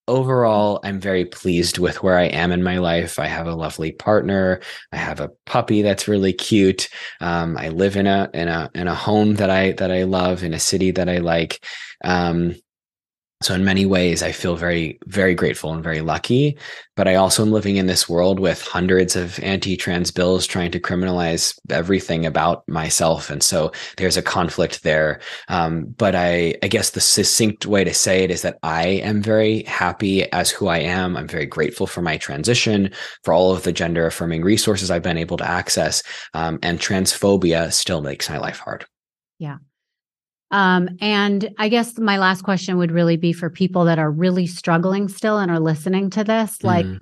[0.07, 3.19] overall, I'm very pleased with where I am in my life.
[3.19, 4.61] I have a lovely partner.
[4.91, 6.89] I have a puppy that's really cute.
[7.21, 10.43] Um, I live in a in a in a home that I that I love
[10.43, 11.63] in a city that I like.
[12.03, 12.55] Um,
[13.43, 16.57] so in many ways, I feel very, very grateful and very lucky.
[16.95, 20.79] But I also am living in this world with hundreds of anti-trans bills trying to
[20.79, 25.19] criminalize everything about myself, and so there's a conflict there.
[25.49, 29.21] Um, but I, I guess the succinct way to say it is that I am
[29.21, 31.17] very happy as who I am.
[31.17, 32.91] I'm very grateful for my transition,
[33.23, 36.01] for all of the gender affirming resources I've been able to access,
[36.33, 38.85] um, and transphobia still makes my life hard.
[40.51, 44.47] Um, and I guess my last question would really be for people that are really
[44.47, 46.63] struggling still and are listening to this.
[46.63, 46.99] Like, Mhm.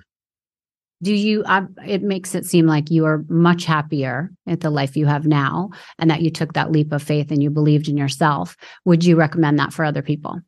[1.02, 4.96] do you, uh, it makes it seem like you are much happier at the life
[4.96, 7.96] you have now and that you took that leap of faith and you believed in
[7.96, 8.56] yourself.
[8.86, 10.40] Would you recommend that for other people?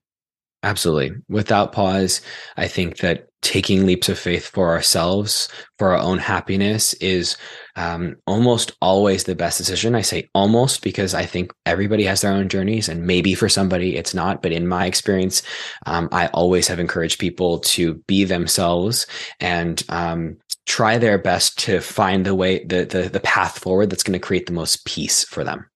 [0.63, 1.13] Absolutely.
[1.29, 2.23] Without pause,
[2.57, 7.37] I think that taking leaps of faith for ourselves, for our own happiness, is
[7.77, 9.95] um, almost always the best decision.
[9.95, 13.97] I say almost because I think everybody has their own journeys, and maybe for somebody
[13.97, 14.43] it's not.
[14.43, 15.43] But in my experience,
[15.87, 19.07] um, I always have encouraged people to be themselves
[19.41, 24.03] and um, try their best to find the way, the the, the path forward that's
[24.03, 25.67] going to create the most peace for them.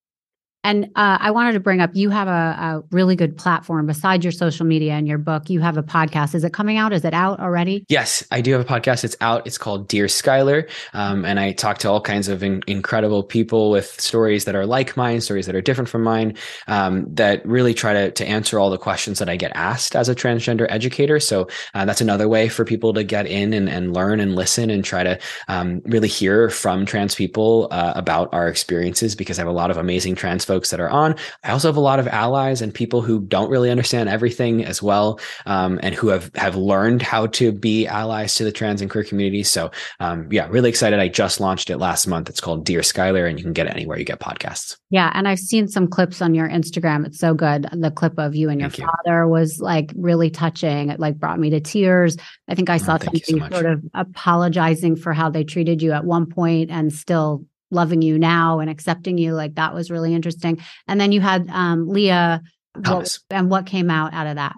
[0.63, 4.25] And uh, I wanted to bring up you have a, a, really good platform besides
[4.25, 5.49] your social media and your book.
[5.49, 6.35] You have a podcast.
[6.35, 6.93] Is it coming out?
[6.93, 7.87] Is it out already?
[7.89, 9.05] Yes, I do have a podcast.
[9.05, 9.47] It's out.
[9.47, 10.69] It's called Dear Schuyler.
[10.93, 14.67] Um, and I talk to all kinds of in- incredible people with stories that are
[14.67, 16.37] like mine, stories that are different from mine,
[16.67, 20.11] um, that really try to, to answer all the questions that I get asked as
[20.11, 21.21] a transgender educator.
[21.21, 24.69] So uh, that's another way for people to get in and, and learn and listen
[24.69, 29.43] and try to um, really hear from trans people uh, about our experiences because I
[29.43, 31.15] have a lot of amazing trans folks that are on.
[31.45, 34.83] I also have a lot of allies and people who don't really understand everything as
[34.83, 38.91] well, um, and who have have learned how to be allies to the trans and
[38.91, 39.45] queer community.
[39.45, 39.71] So,
[40.01, 40.99] um, yeah, really excited.
[40.99, 42.29] I just launched it last month.
[42.29, 44.77] It's called Dear Schuyler, and you can get it anywhere you get podcasts.
[44.91, 47.07] Yeah, and I've seen some clips on your Instagram.
[47.07, 47.69] It's so good.
[47.73, 49.29] The clip of you and your Thank father you.
[49.29, 50.91] was like really touching.
[50.91, 52.17] It like brought me to tears.
[52.49, 55.81] I think I oh, saw oh, something so sort of apologizing for how they treated
[55.81, 59.91] you at one point and still loving you now and accepting you like that was
[59.91, 60.61] really interesting.
[60.87, 62.43] And then you had um leah
[62.75, 64.55] what, and what came out out of that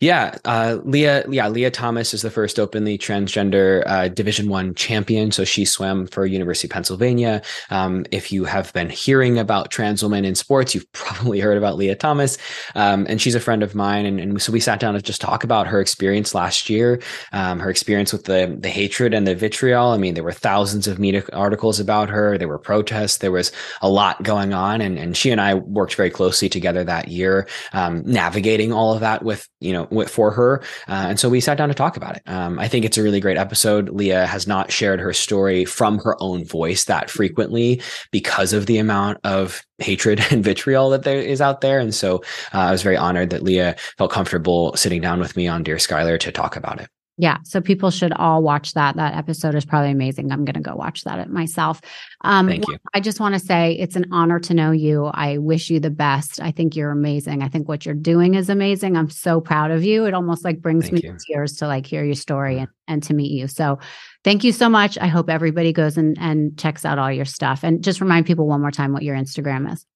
[0.00, 1.24] yeah, uh, Leah.
[1.28, 5.30] Yeah, Leah Thomas is the first openly transgender uh, Division One champion.
[5.30, 7.42] So she swam for University of Pennsylvania.
[7.70, 11.76] Um, if you have been hearing about trans women in sports, you've probably heard about
[11.76, 12.38] Leah Thomas,
[12.74, 14.06] um, and she's a friend of mine.
[14.06, 17.00] And, and, so we sat down to just talk about her experience last year,
[17.32, 19.90] um, her experience with the the hatred and the vitriol.
[19.90, 22.36] I mean, there were thousands of media articles about her.
[22.36, 23.18] There were protests.
[23.18, 26.84] There was a lot going on, and and she and I worked very closely together
[26.84, 31.20] that year, um, navigating all of that with you know know for her uh, and
[31.20, 32.22] so we sat down to talk about it.
[32.26, 33.90] Um, i think it's a really great episode.
[33.90, 38.78] Leah has not shared her story from her own voice that frequently because of the
[38.78, 42.18] amount of hatred and vitriol that there is out there and so
[42.54, 45.78] uh, i was very honored that leah felt comfortable sitting down with me on dear
[45.78, 47.38] Schuyler to talk about it yeah.
[47.44, 48.96] So people should all watch that.
[48.96, 50.30] That episode is probably amazing.
[50.30, 51.80] I'm going to go watch that myself.
[52.20, 52.76] Um, Thank you.
[52.92, 55.06] I just want to say it's an honor to know you.
[55.06, 56.40] I wish you the best.
[56.42, 57.42] I think you're amazing.
[57.42, 58.96] I think what you're doing is amazing.
[58.96, 60.04] I'm so proud of you.
[60.04, 61.12] It almost like brings thank me you.
[61.12, 63.48] to tears to like hear your story and, and to meet you.
[63.48, 63.78] So
[64.22, 64.98] thank you so much.
[64.98, 67.64] I hope everybody goes and, and checks out all your stuff.
[67.64, 69.86] And just remind people one more time what your Instagram is.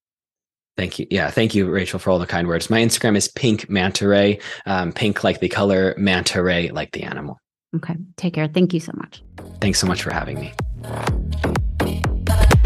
[0.77, 1.07] Thank you.
[1.11, 1.31] Yeah.
[1.31, 2.71] Thank you, Rachel, for all the kind words.
[2.71, 7.03] My Instagram is pink manta ray, um, pink like the color, manta ray like the
[7.03, 7.39] animal.
[7.77, 7.97] Okay.
[8.17, 8.49] Take care.
[8.49, 9.23] Thank you so much.
[9.61, 10.53] Thanks so much for having me.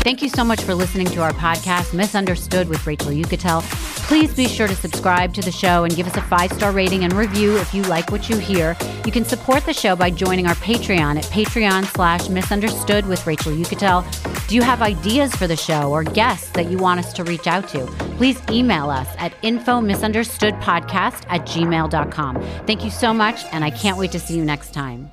[0.04, 3.62] Thank you so much for listening to our podcast, Miss Understood with Rachel Uchitel.
[4.06, 7.04] Please be sure to subscribe to the show and give us a five star rating
[7.04, 8.76] and review if you like what you hear.
[9.06, 13.52] You can support the show by joining our Patreon at Patreon slash Misunderstood with Rachel
[13.52, 14.04] Uchitel.
[14.46, 17.46] Do you have ideas for the show or guests that you want us to reach
[17.46, 17.86] out to?
[18.18, 22.42] Please email us at info misunderstoodpodcast at gmail.com.
[22.66, 25.10] Thank you so much, and I can't wait to see you next time.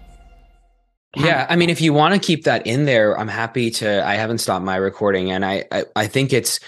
[1.15, 4.05] Yeah, I mean, if you want to keep that in there, I'm happy to.
[4.07, 6.59] I haven't stopped my recording, and I, I, I think it's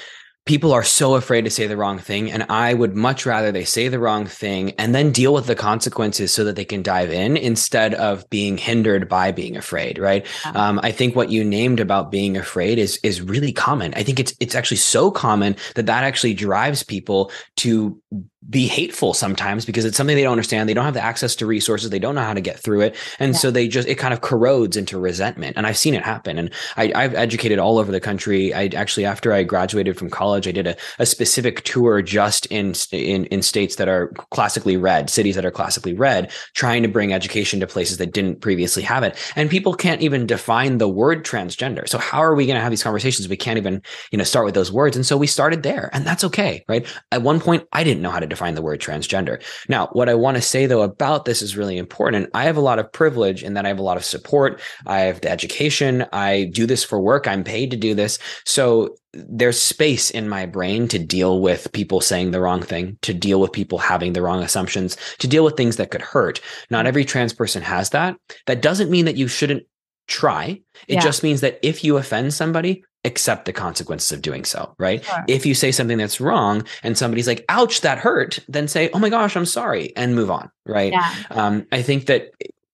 [0.46, 3.64] people are so afraid to say the wrong thing and i would much rather they
[3.64, 7.12] say the wrong thing and then deal with the consequences so that they can dive
[7.12, 11.80] in instead of being hindered by being afraid right um, i think what you named
[11.80, 15.86] about being afraid is is really common i think it's it's actually so common that
[15.86, 17.98] that actually drives people to
[18.50, 20.68] be hateful sometimes because it's something they don't understand.
[20.68, 21.90] They don't have the access to resources.
[21.90, 22.96] They don't know how to get through it.
[23.20, 23.40] And yeah.
[23.40, 25.58] so they just, it kind of corrodes into resentment.
[25.58, 26.38] And I've seen it happen.
[26.38, 28.54] And I, have educated all over the country.
[28.54, 32.74] I actually, after I graduated from college, I did a, a specific tour just in,
[32.92, 37.14] in, in states that are classically red, cities that are classically red, trying to bring
[37.14, 39.18] education to places that didn't previously have it.
[39.36, 41.88] And people can't even define the word transgender.
[41.88, 43.28] So how are we going to have these conversations?
[43.28, 43.82] We can't even,
[44.12, 44.96] you know, start with those words.
[44.96, 46.64] And so we started there and that's okay.
[46.68, 46.86] Right.
[47.12, 49.42] At one point, I didn't know how to define the word transgender.
[49.70, 52.30] Now, what I want to say though about this is really important.
[52.34, 54.62] I have a lot of privilege in that I have a lot of support.
[54.86, 56.06] I have the education.
[56.12, 57.28] I do this for work.
[57.28, 58.20] I'm paid to do this.
[58.46, 63.14] So there's space in my brain to deal with people saying the wrong thing, to
[63.14, 66.42] deal with people having the wrong assumptions, to deal with things that could hurt.
[66.72, 66.88] Not mm.
[66.88, 68.18] every trans person has that.
[68.48, 69.64] That doesn't mean that you shouldn't
[70.08, 70.62] try.
[70.88, 71.02] It yeah.
[71.02, 75.04] just means that if you offend somebody, accept the consequences of doing so, right?
[75.04, 75.26] Sure.
[75.28, 79.00] If you say something that's wrong and somebody's like, ouch, that hurt, then say, oh
[79.00, 80.94] my gosh, I'm sorry, and move on, right?
[80.94, 81.14] Yeah.
[81.30, 82.32] Um, I think that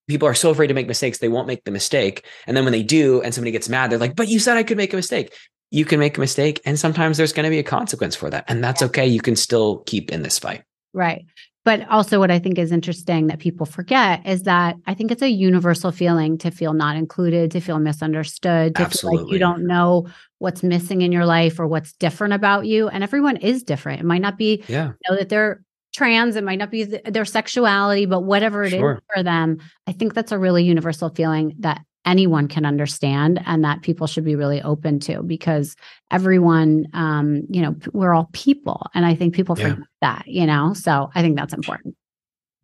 [0.07, 2.25] people are so afraid to make mistakes, they won't make the mistake.
[2.45, 4.63] And then when they do and somebody gets mad, they're like, but you said I
[4.63, 5.33] could make a mistake.
[5.71, 8.45] You can make a mistake, and sometimes there's going to be a consequence for that.
[8.47, 8.87] And that's yeah.
[8.87, 9.05] okay.
[9.05, 10.63] You can still keep in this fight.
[10.93, 11.25] Right.
[11.65, 15.21] But also what I think is interesting that people forget is that I think it's
[15.21, 19.67] a universal feeling to feel not included, to feel misunderstood, to feel like you don't
[19.67, 20.07] know
[20.39, 22.87] what's missing in your life or what's different about you.
[22.87, 23.99] And everyone is different.
[23.99, 24.93] It might not be Yeah.
[25.07, 28.79] know that they're trans it might not be th- their sexuality but whatever it is
[28.79, 29.01] Sure.
[29.11, 29.57] for them
[29.87, 34.23] i think that's a really universal feeling that anyone can understand and that people should
[34.25, 35.75] be really open to because
[36.11, 39.71] everyone um you know we're all people and i think people Yeah.
[39.71, 41.95] forget that you know so i think that's important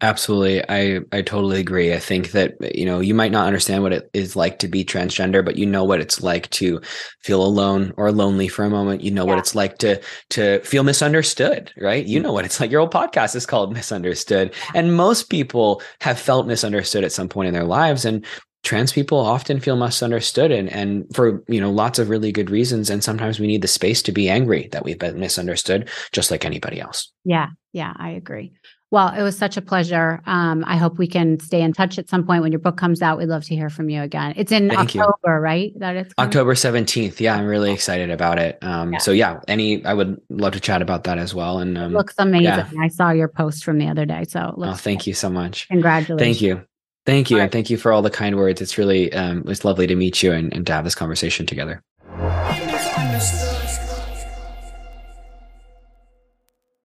[0.01, 0.61] Absolutely.
[0.67, 1.93] I, I totally agree.
[1.93, 4.83] I think that, you know, you might not understand what it is like to be
[4.83, 6.81] transgender, but you know what it's like to
[7.21, 9.03] feel alone or lonely for a moment.
[9.03, 12.05] You know what it's like to to feel misunderstood, right?
[12.05, 12.71] You know what it's like.
[12.71, 14.53] Your old podcast is called Misunderstood.
[14.73, 18.03] And most people have felt misunderstood at some point in their lives.
[18.03, 18.25] And
[18.65, 22.89] trans people often feel misunderstood and and for you know lots of really good reasons.
[22.89, 26.43] And sometimes we need the space to be angry that we've been misunderstood, just like
[26.43, 27.11] anybody else.
[27.23, 28.53] yeah yeah i agree
[28.91, 32.07] well it was such a pleasure um i hope we can stay in touch at
[32.07, 34.51] some point when your book comes out we'd love to hear from you again it's
[34.51, 35.01] in Thank you.
[35.01, 36.27] october right that it's coming?
[36.29, 37.19] October 17th.
[37.19, 38.57] Yeah, I'm really excited about it.
[38.63, 38.99] Um, Yeah.
[38.99, 41.59] so yeah, any, I would love to chat about that as well.
[41.59, 42.69] And, um, looks amazing yeah.
[42.79, 45.67] i saw your post from the other day so it oh, thank you so much.
[45.67, 46.65] congratulations Thank you.
[47.05, 47.37] Thank you.
[47.37, 48.61] All And thank you for all the kind words.
[48.61, 51.81] It's really, um, it's lovely to meet you and, and to have this conversation together.
[52.17, 53.54] Misunderstood.